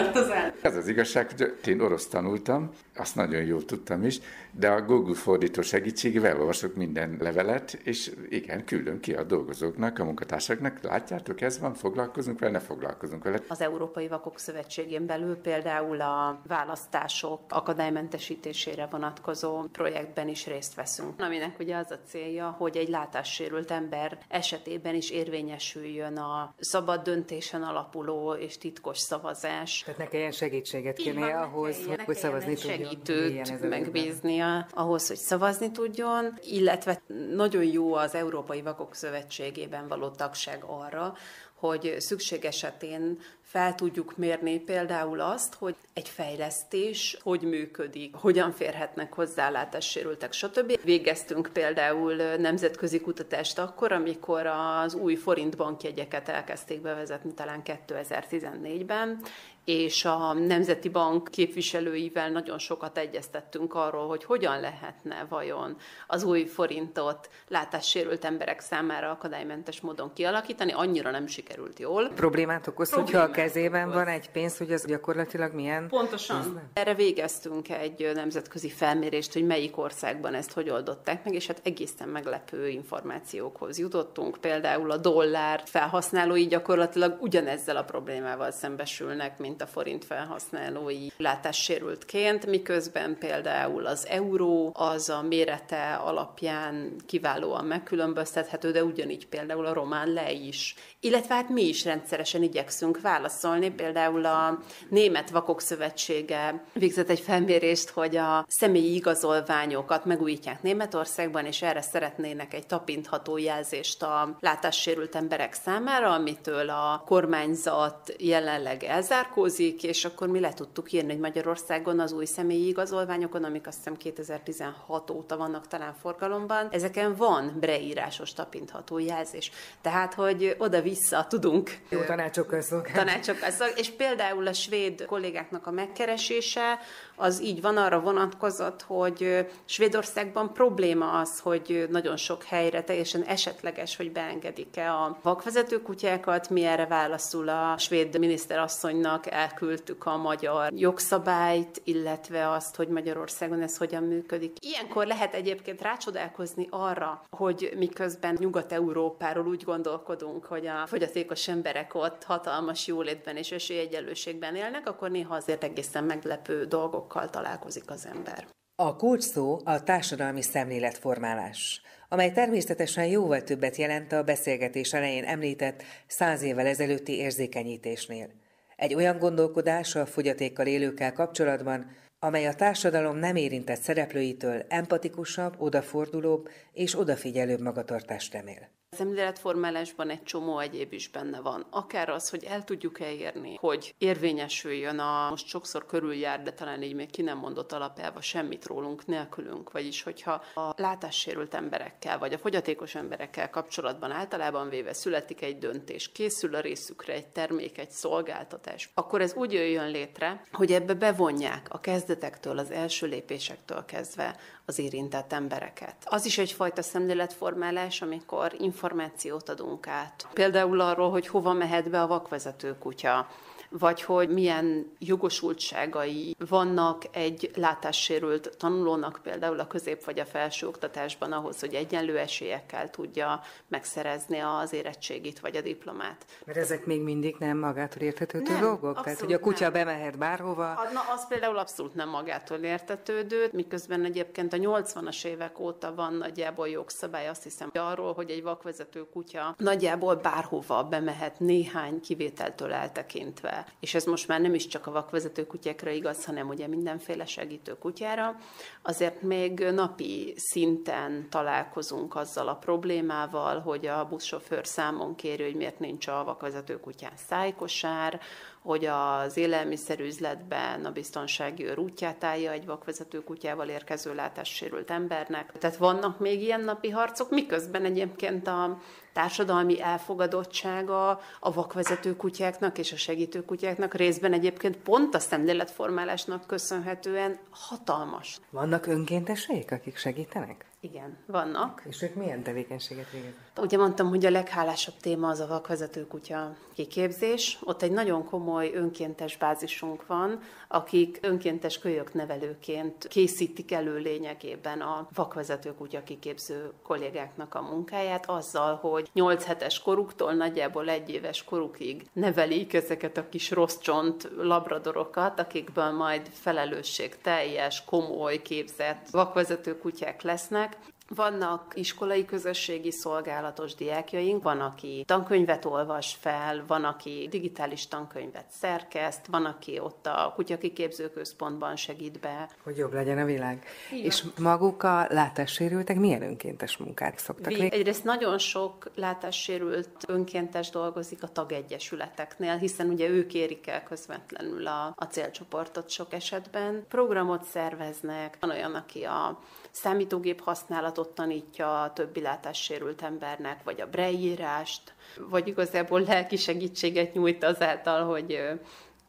[0.62, 2.70] Ez az igazság, hogy én orosz tanultam,
[3.00, 4.20] azt nagyon jól tudtam is,
[4.52, 10.04] de a Google fordító segítségével olvasok minden levelet, és igen, küldöm ki a dolgozóknak, a
[10.04, 10.82] munkatársaknak.
[10.82, 13.40] Látjátok, ez van, foglalkozunk vele, ne foglalkozunk vele.
[13.48, 21.58] Az Európai Vakok Szövetségén belül például a választások akadálymentesítésére vonatkozó projektben is részt veszünk, aminek
[21.58, 28.32] ugye az a célja, hogy egy látássérült ember esetében is érvényesüljön a szabad döntésen alapuló
[28.32, 29.82] és titkos szavazás.
[29.84, 32.89] Tehát ne kelljen segítséget kérnie ahhoz, kelljen, hogy szavazni tudjon.
[32.90, 37.02] Segítőt megbíznia ahhoz, hogy szavazni tudjon, illetve
[37.34, 41.14] nagyon jó az Európai Vakok Szövetségében való tagság arra,
[41.60, 49.12] hogy szükség esetén fel tudjuk mérni például azt, hogy egy fejlesztés hogy működik, hogyan férhetnek
[49.12, 50.80] hozzá látássérültek, stb.
[50.84, 59.20] Végeztünk például nemzetközi kutatást akkor, amikor az új forint bankjegyeket elkezdték bevezetni talán 2014-ben,
[59.64, 66.44] és a Nemzeti Bank képviselőivel nagyon sokat egyeztettünk arról, hogy hogyan lehetne vajon az új
[66.44, 70.72] forintot látássérült emberek számára akadálymentes módon kialakítani.
[70.72, 72.08] Annyira nem sikerült jól.
[72.08, 73.94] Problémát okoz, Problémát hogyha a kezében okoz.
[73.94, 75.88] van egy pénz, hogy az gyakorlatilag milyen?
[75.88, 76.70] Pontosan.
[76.72, 82.08] Erre végeztünk egy nemzetközi felmérést, hogy melyik országban ezt hogy oldották meg, és hát egészen
[82.08, 84.36] meglepő információkhoz jutottunk.
[84.40, 92.46] Például a dollár felhasználói gyakorlatilag ugyanezzel a problémával szembesülnek, mint mint a forint felhasználói látássérültként,
[92.46, 100.12] miközben például az euró az a mérete alapján kiválóan megkülönböztethető, de ugyanígy például a román
[100.12, 100.74] le is.
[101.00, 107.88] Illetve hát mi is rendszeresen igyekszünk válaszolni, például a Német Vakok Szövetsége végzett egy felmérést,
[107.90, 115.52] hogy a személyi igazolványokat megújítják Németországban, és erre szeretnének egy tapintható jelzést a látássérült emberek
[115.52, 122.12] számára, amitől a kormányzat jelenleg elzárkózik, és akkor mi le tudtuk írni, hogy Magyarországon az
[122.12, 128.98] új személyi igazolványokon, amik azt hiszem 2016 óta vannak talán forgalomban, ezeken van breírásos tapintható
[128.98, 129.50] jelzés.
[129.80, 132.98] Tehát, hogy oda-vissza tudunk Jó tanácsokkal szolgálni.
[132.98, 133.80] Tanácsokkal szolgálni.
[133.80, 136.78] És például a svéd kollégáknak a megkeresése,
[137.20, 143.96] az így van arra vonatkozott, hogy Svédországban probléma az, hogy nagyon sok helyre teljesen esetleges,
[143.96, 146.50] hogy beengedik-e a vakvezető kutyákat.
[146.50, 153.76] Mi erre válaszul a svéd miniszterasszonynak elküldtük a magyar jogszabályt, illetve azt, hogy Magyarországon ez
[153.76, 154.56] hogyan működik.
[154.60, 162.24] Ilyenkor lehet egyébként rácsodálkozni arra, hogy miközben Nyugat-Európáról úgy gondolkodunk, hogy a fogyatékos emberek ott
[162.24, 166.64] hatalmas jólétben és esélyegyenlőségben élnek, akkor néha azért egészen meglepő
[167.10, 168.46] dolgokkal találkozik az ember.
[168.74, 175.82] A kulcs szó a társadalmi szemléletformálás, amely természetesen jóval többet jelent a beszélgetés elején említett
[176.06, 178.28] száz évvel ezelőtti érzékenyítésnél.
[178.76, 186.48] Egy olyan gondolkodás a fogyatékkal élőkkel kapcsolatban, amely a társadalom nem érintett szereplőitől empatikusabb, odafordulóbb
[186.72, 188.68] és odafigyelőbb magatartást remél.
[188.96, 191.66] Szemléletformálásban egy csomó egyéb is benne van.
[191.70, 196.94] Akár az, hogy el tudjuk érni, hogy érvényesüljön a most sokszor körüljár, de talán így
[196.94, 202.38] még ki nem mondott alapelva semmit rólunk nélkülünk, vagyis hogyha a látássérült emberekkel vagy a
[202.38, 208.90] fogyatékos emberekkel kapcsolatban általában véve születik egy döntés, készül a részükre egy termék, egy szolgáltatás,
[208.94, 214.78] akkor ez úgy jöjjön létre, hogy ebbe bevonják a kezdetektől, az első lépésektől kezdve az
[214.78, 215.96] érintett embereket.
[216.04, 220.26] Az is egyfajta szemléletformálás, amikor információt adunk át.
[220.32, 223.26] Például arról, hogy hova mehet be a vakvezető kutya,
[223.70, 231.32] vagy hogy milyen jogosultságai vannak egy látássérült tanulónak például a közép vagy a felső oktatásban
[231.32, 236.24] ahhoz, hogy egyenlő esélyekkel tudja megszerezni az érettségit vagy a diplomát.
[236.44, 239.02] Mert ezek még mindig nem magától értetődő nem, dolgok?
[239.02, 239.72] Tehát, hogy a kutya nem.
[239.72, 240.66] bemehet bárhova?
[240.92, 246.68] Na, az például abszolút nem magától értetődő, miközben egyébként a 80-as évek óta van nagyjából
[246.68, 253.94] jogszabály, azt hiszem, arról, hogy egy vakvezető kutya nagyjából bárhova bemehet néhány kivételtől eltekintve és
[253.94, 258.36] ez most már nem is csak a vakvezető kutyákra igaz, hanem ugye mindenféle segítő kutyára,
[258.82, 265.78] azért még napi szinten találkozunk azzal a problémával, hogy a buszsofőr számon kérő, hogy miért
[265.78, 268.20] nincs a vakvezető kutyán szájkosár,
[268.62, 275.52] hogy az élelmiszerüzletben a biztonsági őr útját állja egy vakvezető kutyával érkező látássérült embernek.
[275.58, 278.78] Tehát vannak még ilyen napi harcok, miközben egyébként a
[279.12, 287.38] társadalmi elfogadottsága a vakvezető kutyáknak és a segítő kutyáknak részben egyébként pont a szemléletformálásnak köszönhetően
[287.50, 288.40] hatalmas.
[288.50, 290.64] Vannak önkéntesek, akik segítenek?
[290.80, 291.82] Igen, vannak.
[291.88, 293.49] És ők milyen tevékenységet végeznek?
[293.60, 297.58] Ugye mondtam, hogy a leghálásabb téma az a vakvezető kutya kiképzés.
[297.64, 305.08] Ott egy nagyon komoly önkéntes bázisunk van, akik önkéntes kölyök nevelőként készítik elő lényegében a
[305.14, 312.06] vakvezető kutya kiképző kollégáknak a munkáját, azzal, hogy 8 hetes koruktól nagyjából egy éves korukig
[312.12, 320.22] nevelik ezeket a kis rossz csont labradorokat, akikből majd felelősség teljes, komoly, képzett vakvezető kutyák
[320.22, 320.76] lesznek,
[321.14, 329.26] vannak iskolai közösségi szolgálatos diákjaink, van, aki tankönyvet olvas fel, van, aki digitális tankönyvet szerkeszt,
[329.26, 332.48] van, aki ott a kutyakiképző központban segít be.
[332.62, 333.64] Hogy jobb legyen a világ.
[333.90, 334.04] Igen.
[334.04, 337.72] És maguk a látássérültek milyen önkéntes munkát szoktak végig?
[337.72, 344.94] Egyrészt nagyon sok látássérült önkéntes dolgozik a tagegyesületeknél, hiszen ugye ők érik el közvetlenül a,
[344.96, 346.84] a célcsoportot sok esetben.
[346.88, 349.38] Programot szerveznek, van olyan, aki a
[349.70, 354.94] számítógép használatot tanítja a többi látássérült embernek, vagy a breírást,
[355.28, 358.58] vagy igazából lelki segítséget nyújt azáltal, hogy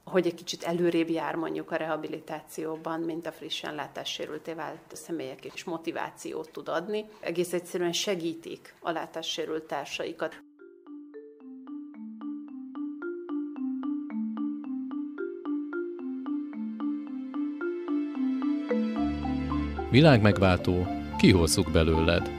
[0.04, 5.64] hogy egy kicsit előrébb jár mondjuk a rehabilitációban, mint a frissen látássérülté vált személyek, és
[5.64, 7.06] motivációt tud adni.
[7.20, 10.42] Egész egyszerűen segítik a látássérült társaikat.
[19.92, 20.88] Világmegváltó,
[21.18, 22.30] kihozzuk belőled.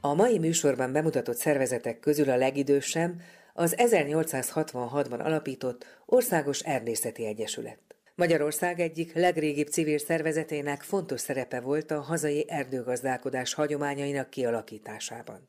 [0.00, 3.20] A mai műsorban bemutatott szervezetek közül a legidősebb
[3.54, 7.78] az 1866-ban alapított Országos Erdészeti Egyesület.
[8.14, 15.48] Magyarország egyik legrégibb civil szervezetének fontos szerepe volt a hazai erdőgazdálkodás hagyományainak kialakításában.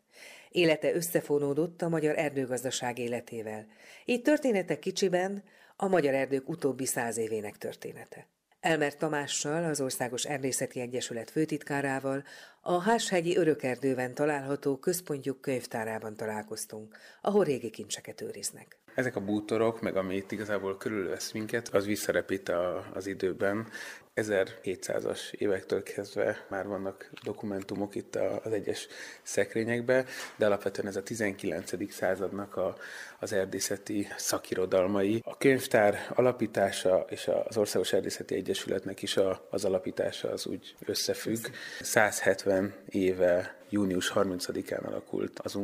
[0.49, 3.65] Élete összefonódott a magyar erdőgazdaság életével.
[4.05, 5.43] Így története kicsiben
[5.75, 8.27] a magyar erdők utóbbi száz évének története.
[8.59, 12.23] Elmer Tamással, az Országos Erdészeti Egyesület főtitkárával
[12.61, 18.77] a Háshegyi Örökerdőben található központjuk könyvtárában találkoztunk, ahol régi kincseket őriznek.
[18.97, 23.67] Ezek a bútorok, meg amit igazából körülvesz minket, az visszarepít a, az időben.
[24.15, 28.87] 1700-as évektől kezdve már vannak dokumentumok itt az egyes
[29.21, 31.93] szekrényekben, de alapvetően ez a 19.
[31.93, 32.75] századnak a,
[33.19, 35.21] az erdészeti szakirodalmai.
[35.25, 41.45] A könyvtár alapítása és az Országos Erdészeti Egyesületnek is a, az alapítása az úgy összefügg.
[41.81, 45.55] 170 éve június 30-án alakult az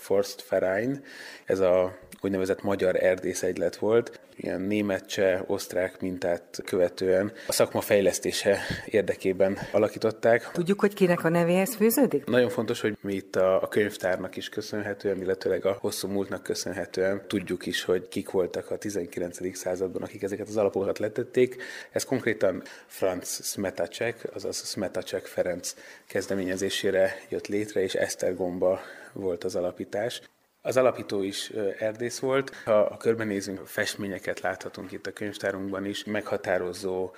[0.00, 1.04] Ungarische Forstverein,
[1.44, 7.80] ez a úgynevezett magyar erdész egylet volt, ilyen német, cseh, osztrák mintát követően a szakma
[7.80, 10.50] fejlesztése érdekében alakították.
[10.52, 12.24] Tudjuk, hogy kinek a nevéhez fűződik?
[12.24, 17.22] Nagyon fontos, hogy mi itt a, a könyvtárnak is köszönhetően, illetőleg a hosszú múltnak köszönhetően
[17.26, 19.56] tudjuk is, hogy kik voltak a 19.
[19.56, 21.62] században, akik ezeket az alapokat letették.
[21.90, 25.74] Ez konkrétan Franz Smetacek, azaz Smetacek Ferenc
[26.06, 28.80] kezdeményezésére jött létre, és Esztergomba
[29.12, 30.22] volt az alapítás.
[30.62, 32.54] Az alapító is erdész volt.
[32.64, 37.14] Ha körbenézünk, festményeket láthatunk itt a könyvtárunkban is, meghatározó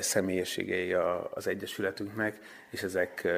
[0.00, 0.92] személyiségei
[1.34, 2.38] az Egyesületünknek,
[2.70, 3.28] és ezek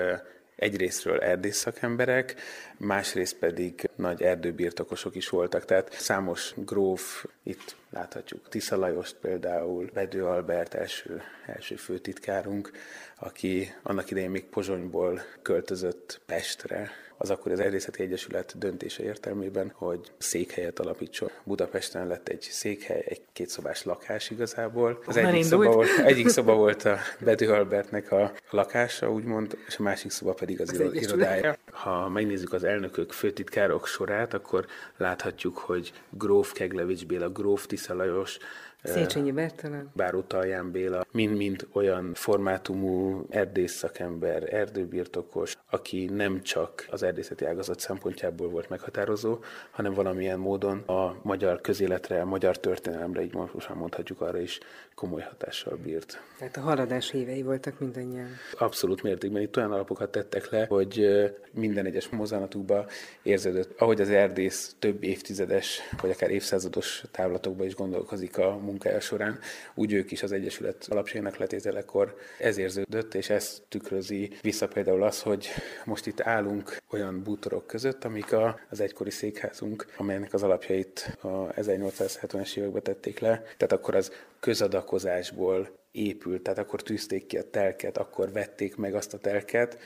[0.57, 2.35] egyrésztről erdész szakemberek,
[2.77, 10.25] másrészt pedig nagy erdőbirtokosok is voltak, tehát számos gróf, itt láthatjuk Tisza Lajost például, Bedő
[10.25, 12.71] Albert első, első főtitkárunk,
[13.17, 20.13] aki annak idején még Pozsonyból költözött Pestre, az akkor az Erdészeti Egyesület döntése értelmében, hogy
[20.19, 21.31] székhelyet alapítson.
[21.45, 25.03] Budapesten lett egy székhely, egy kétszobás lakás igazából.
[25.07, 29.83] Az egyik szoba, volt, egyik szoba volt a Bedő Albertnek a lakása, úgymond, és a
[29.83, 31.57] másik szoba pedig az, az irodája.
[31.71, 38.39] Ha megnézzük az elnökök, főtitkárok sorát, akkor láthatjuk, hogy Gróf Keglevics Béla, Gróf Tisza Lajos,
[38.85, 39.91] Széchenyi Bertalan.
[39.95, 47.81] Bár Utalján Béla, mind-mind olyan formátumú erdész szakember, erdőbirtokos, aki nem csak az erdészeti ágazat
[47.81, 49.39] szempontjából volt meghatározó,
[49.71, 54.61] hanem valamilyen módon a magyar közéletre, a magyar történelemre, így most mondhatjuk arra is,
[54.95, 56.23] komoly hatással bírt.
[56.39, 58.29] Tehát a haladás évei voltak mindannyian.
[58.59, 59.43] Abszolút mértékben.
[59.43, 61.07] Itt olyan alapokat tettek le, hogy
[61.53, 62.87] minden egyes mozanatukba
[63.23, 69.39] érződött, ahogy az erdész több évtizedes, vagy akár évszázados távlatokba is gondolkozik a munkája során,
[69.75, 75.23] úgy ők is az Egyesület alapjainak letételekor ez érződött, és ez tükrözi vissza például az,
[75.23, 75.49] hogy
[75.85, 81.29] most itt állunk olyan bútorok között, amik a, az egykori székházunk, amelynek az alapjait a
[81.53, 83.43] 1870-es években tették le.
[83.57, 89.15] Tehát akkor az közadakozásból épült, tehát akkor tűzték ki a telket, akkor vették meg azt
[89.15, 89.79] a telket,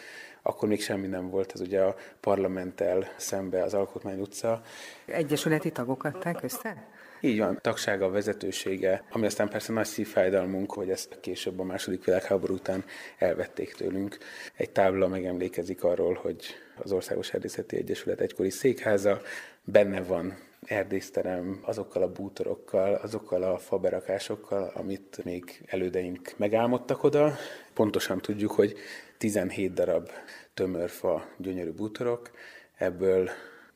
[0.42, 4.62] akkor még semmi nem volt, ez ugye a parlamenttel szembe az Alkotmány utca.
[5.06, 6.86] Egyesületi tagok adták össze?
[7.20, 12.54] Így van, tagsága, vezetősége, ami aztán persze nagy szívfájdalmunk, hogy ezt később a második világháború
[12.54, 12.84] után
[13.18, 14.18] elvették tőlünk.
[14.56, 16.44] Egy tábla megemlékezik arról, hogy
[16.76, 19.20] az Országos Erdészeti Egyesület egykori székháza,
[19.64, 27.36] benne van erdészterem azokkal a bútorokkal, azokkal a faberakásokkal, amit még elődeink megálmodtak oda.
[27.74, 28.76] Pontosan tudjuk, hogy
[29.18, 30.10] 17 darab
[30.54, 32.30] tömörfa gyönyörű bútorok,
[32.76, 33.30] ebből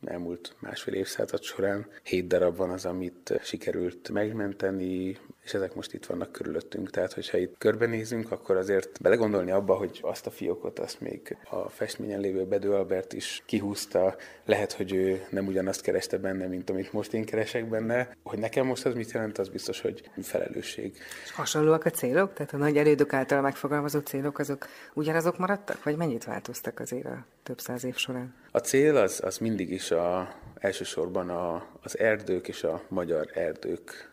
[0.04, 1.86] elmúlt másfél évszázad során.
[2.02, 6.90] Hét darab van az, amit sikerült megmenteni, és ezek most itt vannak körülöttünk.
[6.90, 11.68] Tehát, hogyha itt körbenézünk, akkor azért belegondolni abba, hogy azt a fiókot, azt még a
[11.68, 14.16] festményen lévő Bedő Albert is kihúzta.
[14.44, 18.16] Lehet, hogy ő nem ugyanazt kereste benne, mint amit most én keresek benne.
[18.22, 20.96] Hogy nekem most az mit jelent, az biztos, hogy felelősség.
[21.24, 22.32] És hasonlóak a célok?
[22.32, 25.82] Tehát a nagy elődök által megfogalmazott célok, azok ugyanazok maradtak?
[25.82, 28.34] Vagy mennyit változtak azért a több száz év során?
[28.50, 34.11] A cél az, az mindig is a, elsősorban a, az erdők és a magyar erdők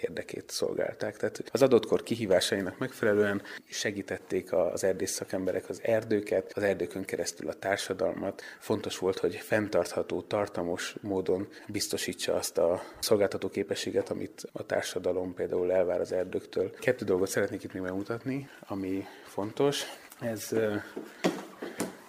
[0.00, 1.16] érdekét szolgálták.
[1.16, 7.48] Tehát az adott kor kihívásainak megfelelően segítették az erdész szakemberek az erdőket, az erdőkön keresztül
[7.48, 8.42] a társadalmat.
[8.58, 15.72] Fontos volt, hogy fenntartható, tartamos módon biztosítsa azt a szolgáltató képességet, amit a társadalom például
[15.72, 16.70] elvár az erdőktől.
[16.70, 19.84] Kettő dolgot szeretnék itt még megmutatni, ami fontos.
[20.20, 20.52] Ez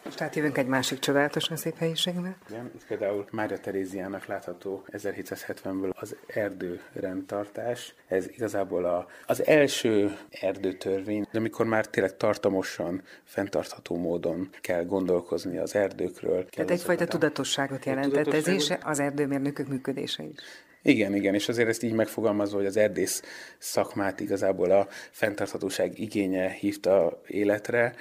[0.07, 2.37] most átjövünk egy másik csodálatosan szép helyiségbe.
[2.49, 7.93] Igen, itt például Mária Teréziának látható 1770-ből az erdőrendtartás.
[8.07, 15.75] Ez igazából a, az első erdőtörvény, amikor már tényleg tartamosan, fenntartható módon kell gondolkozni az
[15.75, 16.45] erdőkről.
[16.49, 20.39] Tehát egyfajta tudatosságot jelentett ez is, az erdőmérnökök működése is.
[20.87, 23.21] Igen, igen, és azért ezt így megfogalmazva, hogy az erdész
[23.57, 27.95] szakmát igazából a fenntarthatóság igénye hívta életre,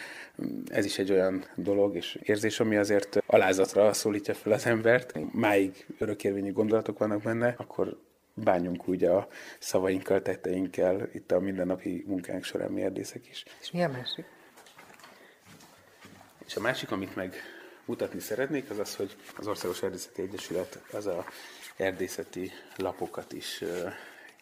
[0.68, 5.32] ez is egy olyan dolog és érzés, ami azért alázatra szólítja fel az embert.
[5.32, 8.00] Máig örökérvényű gondolatok vannak benne, akkor
[8.34, 9.28] bánjunk úgy a
[9.58, 13.44] szavainkkal, tetteinkkel itt a mindennapi munkánk során mi erdészek is.
[13.60, 14.24] És mi a másik?
[16.46, 17.34] És a másik, amit meg
[17.84, 21.24] mutatni szeretnék, az az, hogy az Országos Erdészeti Egyesület az a
[21.76, 23.62] erdészeti lapokat is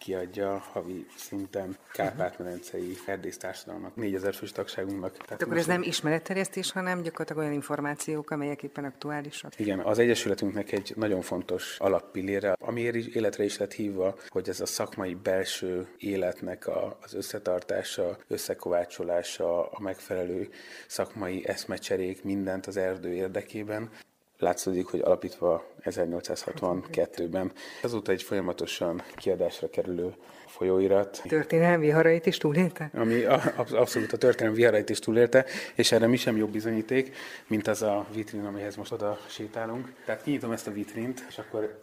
[0.04, 5.16] kiadja havi szinten Kárpát-medencei erdésztársadalmak, 4000 fős tagságunknak.
[5.16, 9.58] Tehát akkor ez nem ismeretterjesztés, hanem gyakorlatilag olyan információk, amelyek éppen aktuálisak.
[9.58, 12.80] Igen, az Egyesületünknek egy nagyon fontos alappillére, ami
[13.12, 19.80] életre is lett hívva, hogy ez a szakmai belső életnek a, az összetartása, összekovácsolása, a
[19.80, 20.48] megfelelő
[20.86, 23.90] szakmai eszmecserék, mindent az erdő érdekében,
[24.38, 27.52] Látszódik, hogy alapítva 1862-ben.
[27.82, 30.14] Azóta egy folyamatosan kiadásra kerülő
[30.46, 31.22] folyóirat.
[31.28, 32.90] Történelmi viharait is túlélte?
[32.94, 33.24] Ami
[33.70, 37.16] abszolút a történelmi viharait is túlélte, és erre mi sem jobb bizonyíték,
[37.46, 39.92] mint az a vitrin, amihez most oda sétálunk.
[40.04, 41.82] Tehát kinyitom ezt a vitrint, és akkor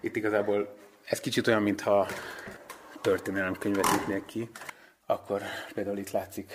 [0.00, 0.74] itt igazából
[1.04, 2.06] ez kicsit olyan, mintha
[3.00, 4.48] történelem könyvet nyitnék ki
[5.12, 5.42] akkor
[5.74, 6.52] például itt látszik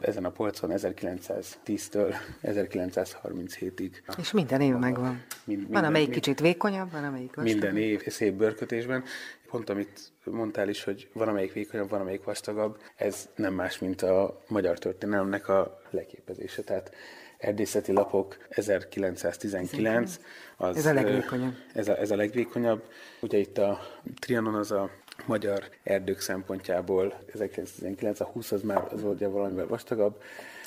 [0.00, 3.90] ezen a polcon 1910-től 1937-ig.
[4.18, 5.24] És minden év megvan.
[5.44, 7.62] Mind, minden, van, amelyik mind, kicsit vékonyabb, van, amelyik vastagabb.
[7.62, 9.04] Minden év szép bőrkötésben.
[9.50, 14.02] Pont amit mondtál is, hogy van, amelyik vékonyabb, van, amelyik vastagabb, ez nem más, mint
[14.02, 16.62] a magyar történelemnek a leképezése.
[16.62, 16.94] Tehát
[17.40, 20.20] erdészeti lapok 1919.
[20.56, 21.54] Az, ez a legvékonyabb.
[21.74, 22.82] Ez a, ez a legvékonyabb.
[23.20, 23.80] Ugye itt a
[24.18, 24.90] Trianon az a
[25.26, 30.22] magyar erdők szempontjából 1919, a 20 az már az volt valamivel vastagabb,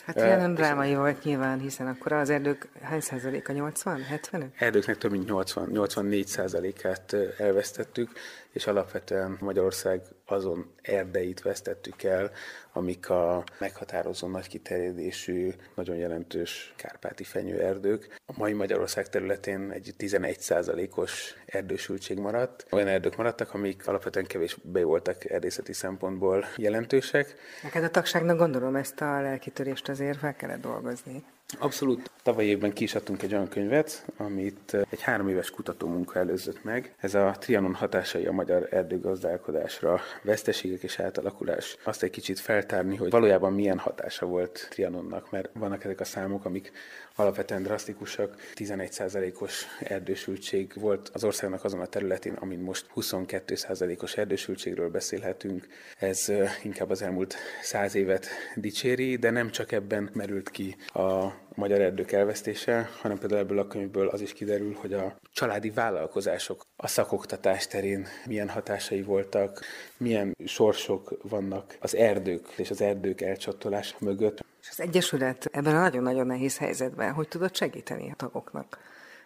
[0.06, 3.54] Hát ilyen uh, drámai volt nyilván, hiszen akkor az erdők hány százaléka?
[3.54, 4.04] 80?
[4.04, 4.54] 70?
[4.58, 8.12] Erdőknek több mint 80, 84 százalékát elvesztettük,
[8.52, 12.32] és alapvetően Magyarország azon erdeit vesztettük el,
[12.74, 18.20] amik a meghatározó nagy kiterjedésű, nagyon jelentős kárpáti fenyőerdők.
[18.26, 22.66] A mai Magyarország területén egy 11%-os erdősültség maradt.
[22.70, 27.36] Olyan erdők maradtak, amik alapvetően kevésbé voltak erdészeti szempontból jelentősek.
[27.64, 31.24] Neked a tagságnak gondolom ezt a lelkitörést azért fel kellett dolgozni.
[31.60, 32.12] Abszolút.
[32.24, 36.94] Tavaly évben ki is adtunk egy olyan könyvet, amit egy három éves kutatómunka előzött meg.
[36.98, 41.78] Ez a Trianon hatásai a magyar erdőgazdálkodásra, veszteségek és átalakulás.
[41.84, 46.46] Azt egy kicsit feltárni, hogy valójában milyen hatása volt Trianonnak, mert vannak ezek a számok,
[46.46, 46.72] amik
[47.16, 48.36] alapvetően drasztikusak.
[48.56, 55.68] 11%-os erdősültség volt az országnak azon a területén, amin most 22%-os erdősültségről beszélhetünk.
[55.98, 56.32] Ez
[56.64, 62.12] inkább az elmúlt száz évet dicséri, de nem csak ebben merült ki a magyar erdők
[62.12, 67.68] elvesztése, hanem például ebből a könyvből az is kiderül, hogy a családi vállalkozások a szakoktatás
[67.68, 69.62] terén milyen hatásai voltak,
[69.98, 74.42] milyen sorsok vannak az erdők és az erdők elcsatolása mögött.
[74.64, 78.78] És az Egyesület ebben a nagyon-nagyon nehéz helyzetben hogy tudott segíteni a tagoknak?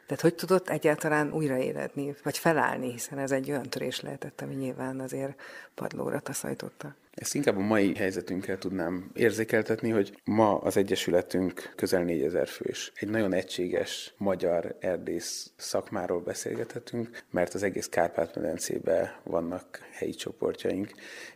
[0.05, 4.99] Tehát hogy tudott egyáltalán újraéledni, vagy felállni, hiszen ez egy olyan törés lehetett, ami nyilván
[4.99, 5.41] azért
[5.75, 6.95] padlóra taszajtotta.
[7.17, 12.91] Ezt inkább a mai helyzetünkkel tudnám érzékeltetni, hogy ma az Egyesületünk közel 4000 fős.
[12.95, 20.91] Egy nagyon egységes magyar erdész szakmáról beszélgethetünk, mert az egész Kárpát-medencébe vannak helyi csoportjaink,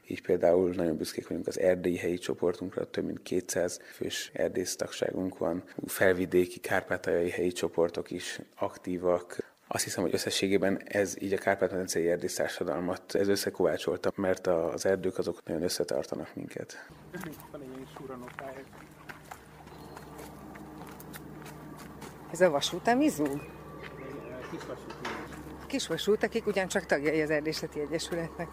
[0.08, 5.64] így például nagyon büszkék vagyunk az erdélyi helyi csoportunkra, több mint 200 fős erdésztagságunk van.
[5.86, 12.36] Felvidéki, kárpátaljai helyi csoportok is aktívak, azt hiszem, hogy összességében ez így a Kárpát-medencei erdész
[12.36, 16.90] társadalmat ez összekovácsolta, mert az erdők azok nagyon összetartanak minket.
[22.32, 23.42] Ez a vasút, ami zúg?
[25.68, 28.48] Kis vasút, akik ugyancsak tagjai az Erdészeti Egyesületnek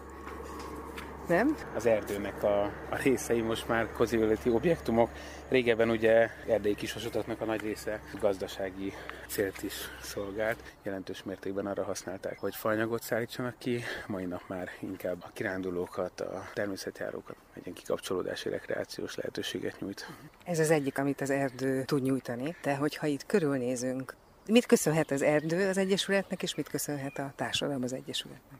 [1.29, 1.55] nem?
[1.75, 5.09] Az erdőnek a, a részei most már kozivöleti objektumok.
[5.49, 8.93] Régebben ugye erdélyi kisvasutatnak a nagy része gazdasági
[9.27, 10.63] célt is szolgált.
[10.83, 16.49] Jelentős mértékben arra használták, hogy faanyagot szállítsanak ki, mai nap már inkább a kirándulókat, a
[16.53, 20.07] természetjárókat, egy kikapcsolódási rekreációs lehetőséget nyújt.
[20.43, 24.15] Ez az egyik, amit az erdő tud nyújtani, de hogyha itt körülnézünk,
[24.47, 28.59] mit köszönhet az erdő az Egyesületnek, és mit köszönhet a társadalom az Egyesületnek?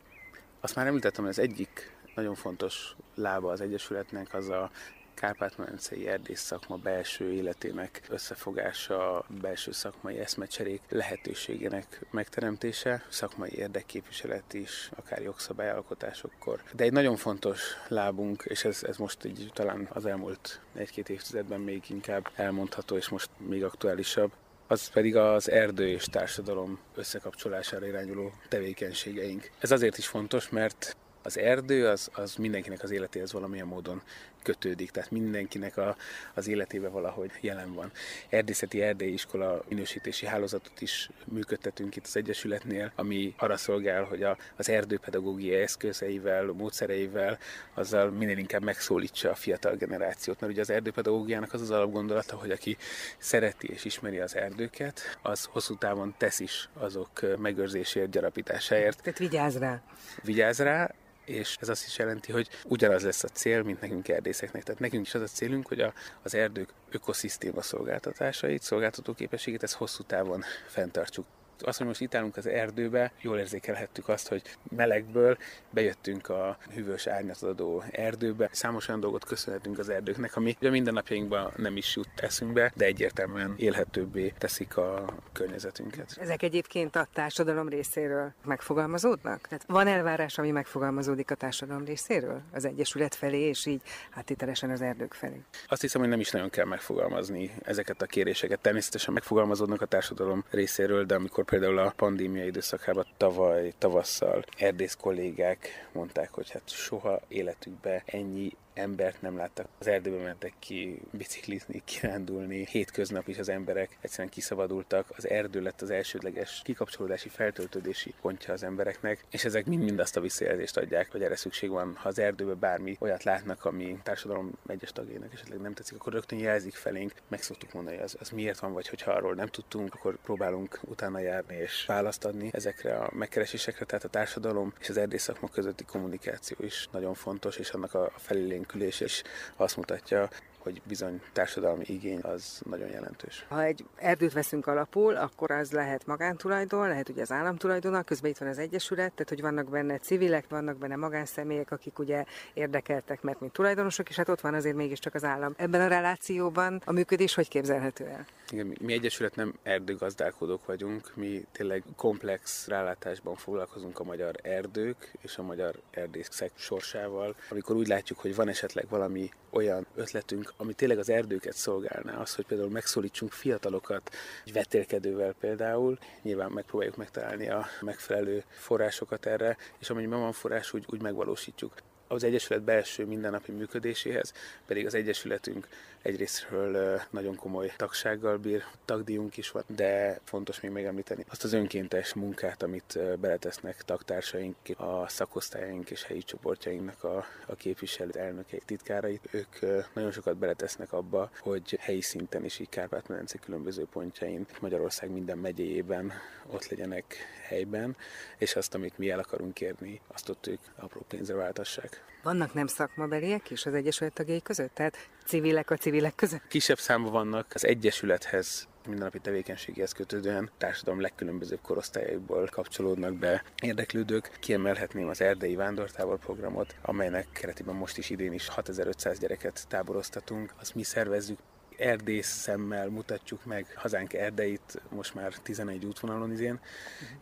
[0.61, 4.71] Azt már említettem, hogy az egyik nagyon fontos lába az Egyesületnek az a
[5.13, 15.21] Kárpát-medencei erdész szakma belső életének összefogása, belső szakmai eszmecserék lehetőségének megteremtése, szakmai érdekképviselet is, akár
[15.21, 16.61] jogszabályalkotásokkor.
[16.73, 21.59] De egy nagyon fontos lábunk, és ez, ez most így talán az elmúlt egy-két évtizedben
[21.59, 24.31] még inkább elmondható, és most még aktuálisabb,
[24.67, 29.49] az pedig az erdő és társadalom összekapcsolására irányuló tevékenységeink.
[29.59, 34.01] Ez azért is fontos, mert az erdő az, az mindenkinek az életéhez valamilyen módon
[34.43, 35.95] kötődik, tehát mindenkinek a,
[36.33, 37.91] az életébe valahogy jelen van.
[38.29, 44.69] Erdészeti erdélyiskola minősítési hálózatot is működtetünk itt az Egyesületnél, ami arra szolgál, hogy a, az
[44.69, 47.37] erdőpedagógiai eszközeivel, módszereivel,
[47.73, 50.39] azzal minél inkább megszólítsa a fiatal generációt.
[50.39, 52.77] Mert ugye az erdőpedagógiának az az alapgondolata, hogy aki
[53.17, 59.01] szereti és ismeri az erdőket, az hosszú távon tesz is azok megőrzésért, gyarapításáért.
[59.01, 59.81] Tehát vigyáz rá.
[60.23, 60.91] Vigyáz rá,
[61.29, 64.63] és ez azt is jelenti, hogy ugyanaz lesz a cél, mint nekünk erdészeknek.
[64.63, 69.73] Tehát nekünk is az a célunk, hogy a, az erdők ökoszisztéma szolgáltatásait, szolgáltató képességét, ezt
[69.73, 71.25] hosszú távon fenntartsuk
[71.61, 74.41] azt, hogy most itt állunk az erdőbe, jól érzékelhettük azt, hogy
[74.75, 75.37] melegből
[75.69, 78.49] bejöttünk a hűvös árnyatot adó erdőbe.
[78.51, 83.53] Számos olyan dolgot köszönhetünk az erdőknek, ami a mindennapjainkban nem is jut eszünkbe, de egyértelműen
[83.57, 86.17] élhetőbbé teszik a környezetünket.
[86.19, 89.47] Ezek egyébként a társadalom részéről megfogalmazódnak?
[89.47, 92.41] Tehát van elvárás, ami megfogalmazódik a társadalom részéről?
[92.51, 93.81] Az Egyesület felé, és így
[94.11, 95.41] átételesen az erdők felé?
[95.67, 98.59] Azt hiszem, hogy nem is nagyon kell megfogalmazni ezeket a kéréseket.
[98.59, 105.89] Természetesen megfogalmazódnak a társadalom részéről, de amikor például a pandémia időszakában tavaly tavasszal erdész kollégák
[105.91, 109.67] mondták, hogy hát soha életükben ennyi embert nem láttak.
[109.79, 112.65] Az erdőbe mentek ki biciklizni, kirándulni.
[112.69, 115.05] Hétköznap is az emberek egyszerűen kiszabadultak.
[115.17, 120.21] Az erdő lett az elsődleges kikapcsolódási, feltöltődési pontja az embereknek, és ezek mind-mind azt a
[120.21, 121.95] visszajelzést adják, hogy erre szükség van.
[121.95, 126.39] Ha az erdőbe bármi olyat látnak, ami társadalom egyes tagjainak esetleg nem tetszik, akkor rögtön
[126.39, 127.13] jelzik felénk.
[127.27, 131.19] Meg szoktuk mondani, az, az miért van, vagy hogyha arról nem tudtunk, akkor próbálunk utána
[131.19, 133.85] járni és választ adni ezekre a megkeresésekre.
[133.85, 138.11] Tehát a társadalom és az erdészakma közötti kommunikáció is nagyon fontos, és annak a
[138.59, 139.23] felélénkülés is
[139.55, 140.29] azt mutatja,
[140.59, 143.45] hogy bizony társadalmi igény az nagyon jelentős.
[143.49, 148.37] Ha egy erdőt veszünk alapul, akkor az lehet magántulajdon, lehet ugye az államtulajdon, közben itt
[148.37, 153.39] van az Egyesület, tehát hogy vannak benne civilek, vannak benne magánszemélyek, akik ugye érdekeltek, mert
[153.39, 155.53] mint tulajdonosok, és hát ott van azért mégiscsak az állam.
[155.57, 158.25] Ebben a relációban a működés hogy képzelhető el?
[158.51, 165.11] Igen, mi, mi Egyesület nem erdőgazdálkodók vagyunk, mi tényleg komplex rálátásban foglalkozunk a magyar erdők
[165.21, 167.35] és a magyar erdészek sorsával.
[167.49, 172.35] Amikor úgy látjuk, hogy van esetleg valami olyan ötletünk, ami tényleg az erdőket szolgálná, az,
[172.35, 179.89] hogy például megszólítsunk fiatalokat, egy vetélkedővel például, nyilván megpróbáljuk megtalálni a megfelelő forrásokat erre, és
[179.89, 181.73] amennyiben van forrás, úgy, úgy megvalósítjuk
[182.11, 184.33] az Egyesület belső mindennapi működéséhez,
[184.65, 185.67] pedig az Egyesületünk
[186.01, 192.13] egyrésztről nagyon komoly tagsággal bír, tagdíjunk is van, de fontos még megemlíteni azt az önkéntes
[192.13, 199.19] munkát, amit beletesznek tagtársaink, a szakosztályaink és helyi csoportjainknak a, a képviselő elnökei, titkárai.
[199.31, 199.59] Ők
[199.93, 206.13] nagyon sokat beletesznek abba, hogy helyi szinten is így Kárpát-medence különböző pontjain, Magyarország minden megyéjében
[206.47, 207.15] ott legyenek
[207.49, 207.95] helyben,
[208.37, 212.03] és azt, amit mi el akarunk érni, azt ott ők apró pénzre váltassák.
[212.23, 214.73] Vannak nem szakmabeliek is az Egyesület tagjai között?
[214.73, 216.47] Tehát civilek a civilek között?
[216.47, 224.31] Kisebb számban vannak az Egyesülethez mindennapi tevékenységhez kötődően társadalom legkülönbözőbb korosztályaiból kapcsolódnak be érdeklődők.
[224.39, 230.53] Kiemelhetném az Erdei Vándortábor programot, amelynek keretében most is idén is 6500 gyereket táboroztatunk.
[230.59, 231.39] Azt mi szervezzük
[231.79, 236.59] erdész szemmel mutatjuk meg hazánk erdeit most már 11 útvonalon izén,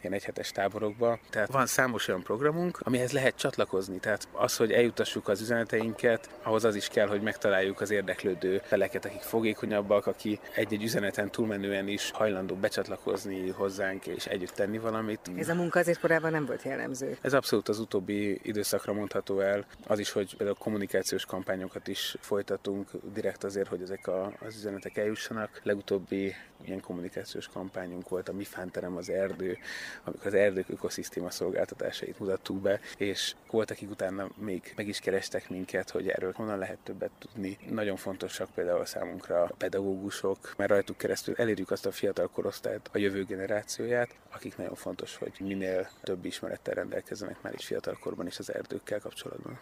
[0.01, 1.19] ilyen egyhetes táborokba.
[1.29, 3.99] Tehát van számos olyan programunk, amihez lehet csatlakozni.
[3.99, 9.05] Tehát az, hogy eljutassuk az üzeneteinket, ahhoz az is kell, hogy megtaláljuk az érdeklődő feleket,
[9.05, 15.31] akik fogékonyabbak, aki egy-egy üzeneten túlmenően is hajlandó becsatlakozni hozzánk és együtt tenni valamit.
[15.37, 17.17] Ez a munka azért korábban nem volt jellemző.
[17.21, 19.65] Ez abszolút az utóbbi időszakra mondható el.
[19.87, 24.97] Az is, hogy például kommunikációs kampányokat is folytatunk direkt azért, hogy ezek a, az üzenetek
[24.97, 25.59] eljussanak.
[25.63, 29.57] Legutóbbi ilyen kommunikációs kampányunk volt a Mi Fánterem az erdő,
[30.03, 35.49] amikor az erdők ökoszisztéma szolgáltatásait mutattuk be, és volt, akik utána még meg is kerestek
[35.49, 37.57] minket, hogy erről honnan lehet többet tudni.
[37.69, 42.97] Nagyon fontosak például számunkra a pedagógusok, mert rajtuk keresztül elérjük azt a fiatal korosztályt, a
[42.97, 48.53] jövő generációját, akik nagyon fontos, hogy minél több ismerettel rendelkezzenek már is fiatalkorban is az
[48.53, 49.59] erdőkkel kapcsolatban.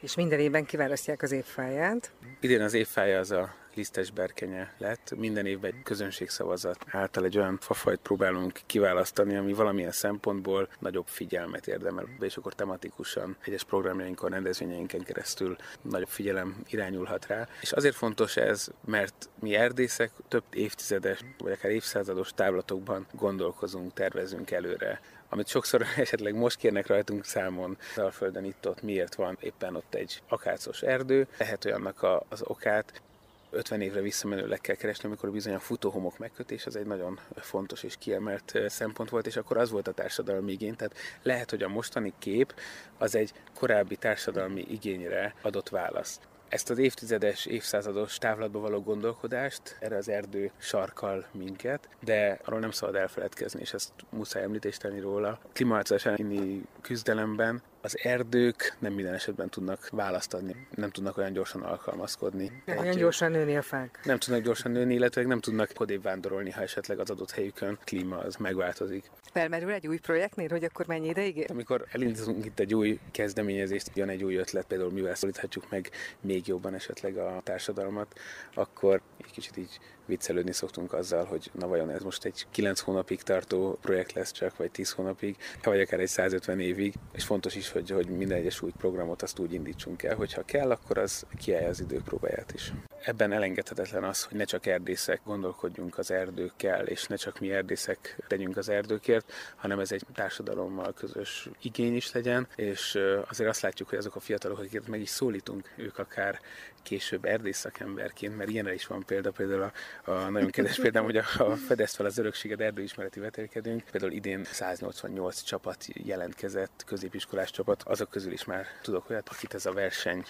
[0.00, 2.12] És minden évben kiválasztják az évfáját.
[2.40, 5.12] Idén az évfája az a lisztes berkenye lett.
[5.16, 11.66] Minden évben egy közönségszavazat által egy olyan fafajt próbálunk kiválasztani, ami valamilyen szempontból nagyobb figyelmet
[11.66, 17.48] érdemel, és akkor tematikusan egyes programjainkon, rendezvényeinken keresztül nagyobb figyelem irányulhat rá.
[17.60, 24.50] És azért fontos ez, mert mi erdészek több évtizedes, vagy akár évszázados távlatokban gondolkozunk, tervezünk
[24.50, 30.22] előre amit sokszor esetleg most kérnek rajtunk számon Alföldön itt-ott miért van éppen ott egy
[30.28, 31.28] akácos erdő.
[31.38, 33.02] Lehet olyannak a, az okát,
[33.50, 37.96] 50 évre visszamenőleg kell keresni, amikor bizony a futóhomok megkötés az egy nagyon fontos és
[37.98, 40.76] kiemelt szempont volt, és akkor az volt a társadalmi igény.
[40.76, 42.54] Tehát lehet, hogy a mostani kép
[42.98, 46.20] az egy korábbi társadalmi igényre adott válasz.
[46.48, 52.70] Ezt az évtizedes, évszázados távlatba való gondolkodást, erre az erdő sarkal minket, de arról nem
[52.70, 55.38] szabad elfeledkezni, és ezt muszáj említést tenni róla.
[55.52, 61.62] Klímaváltozás elleni küzdelemben az erdők nem minden esetben tudnak választ adni, nem tudnak olyan gyorsan
[61.62, 62.62] alkalmazkodni.
[62.64, 64.00] Nem olyan gyorsan nőni a fák.
[64.04, 68.18] Nem tudnak gyorsan nőni, illetve nem tudnak odébb vándorolni, ha esetleg az adott helyükön klíma
[68.18, 69.10] az megváltozik.
[69.32, 71.46] Felmerül egy új projektnél, hogy akkor mennyi ideig?
[71.48, 76.46] Amikor elindítunk itt egy új kezdeményezést, jön egy új ötlet, például mivel szólíthatjuk meg még
[76.46, 78.18] jobban esetleg a társadalmat,
[78.54, 79.78] akkor egy kicsit így
[80.08, 84.56] viccelődni szoktunk azzal, hogy na vajon ez most egy 9 hónapig tartó projekt lesz csak,
[84.56, 88.62] vagy 10 hónapig, vagy akár egy 150 évig, és fontos is, hogy, hogy minden egyes
[88.62, 92.72] új programot azt úgy indítsunk el, hogy ha kell, akkor az kiállja az időpróbáját is.
[93.04, 98.18] Ebben elengedhetetlen az, hogy ne csak erdészek gondolkodjunk az erdőkkel, és ne csak mi erdészek
[98.28, 102.98] tegyünk az erdőkért, hanem ez egy társadalommal közös igény is legyen, és
[103.28, 106.40] azért azt látjuk, hogy azok a fiatalok, akiket meg is szólítunk, ők akár
[106.82, 109.72] később erdészakemberként, mert ilyenre is van példa, például a,
[110.04, 113.82] a nagyon kedves példám, hogy a, a Fedez fel az örökséget erdőismereti vetélkedünk.
[113.90, 119.66] Például idén 188 csapat jelentkezett, középiskolás csapat, azok közül is már tudok olyat, akit ez
[119.66, 120.24] a verseny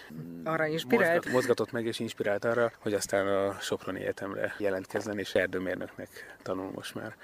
[0.44, 1.14] arra inspirált.
[1.14, 6.70] Mozgat, mozgatott meg és inspirált arra, hogy aztán a Soproni Egyetemre jelentkezzen, és erdőmérnöknek tanul
[6.74, 7.16] most már.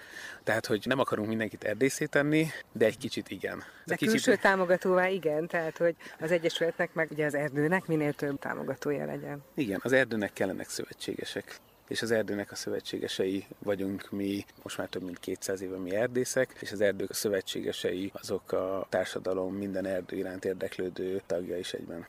[0.42, 3.62] Tehát, hogy nem akarunk mindenkit erdészét tenni, de egy kicsit igen.
[3.84, 4.10] De kicsit...
[4.10, 9.44] külső támogatóvá igen, tehát, hogy az Egyesületnek, meg ugye az erdőnek minél több támogatója legyen.
[9.54, 15.02] Igen, az erdőnek kellenek szövetségesek és az erdőnek a szövetségesei vagyunk mi, most már több
[15.02, 20.16] mint 200 éve mi erdészek, és az erdők a szövetségesei azok a társadalom minden erdő
[20.16, 22.06] iránt érdeklődő tagja is egyben.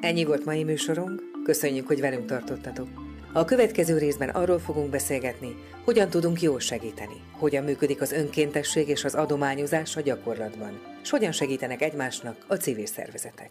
[0.00, 2.88] Ennyi volt mai műsorunk, köszönjük, hogy velünk tartottatok.
[3.32, 5.54] A következő részben arról fogunk beszélgetni,
[5.84, 11.32] hogyan tudunk jól segíteni, hogyan működik az önkéntesség és az adományozás a gyakorlatban, és hogyan
[11.32, 13.50] segítenek egymásnak a civil szervezetek.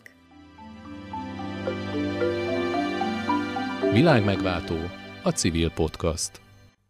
[3.92, 4.78] Világmegváltó,
[5.24, 6.42] a civil podcast.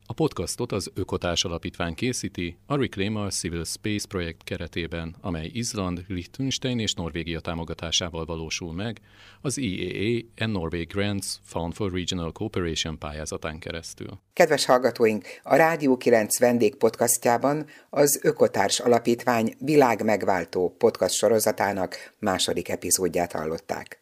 [0.05, 6.79] A podcastot az Ökotárs Alapítvány készíti a Reclaimer Civil Space projekt keretében, amely Izland, Liechtenstein
[6.79, 8.99] és Norvégia támogatásával valósul meg
[9.41, 14.19] az EAA and Norway Grants Fund for Regional Cooperation pályázatán keresztül.
[14.33, 23.31] Kedves hallgatóink, a Rádió 9 vendég podcastjában az Ökotárs Alapítvány világmegváltó podcast sorozatának második epizódját
[23.31, 23.99] hallották.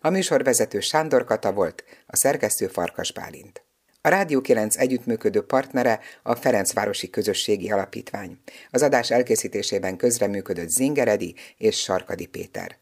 [0.00, 3.64] A műsorvezető Sándor Kata volt, a szerkesztő Farkas Bálint.
[4.04, 8.38] A Rádió 9 együttműködő partnere a Ferencvárosi Közösségi Alapítvány.
[8.70, 12.78] Az adás elkészítésében közreműködött Zingeredi és Sarkadi Péter.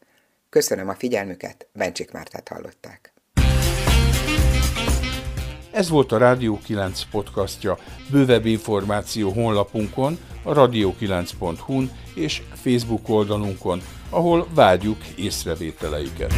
[0.51, 3.13] Köszönöm a figyelmüket, Bencsik Mártát hallották.
[5.73, 7.79] Ez volt a Rádió 9 podcastja.
[8.11, 16.35] Bővebb információ honlapunkon, a radio9.hu-n és Facebook oldalunkon, ahol várjuk észrevételeiket.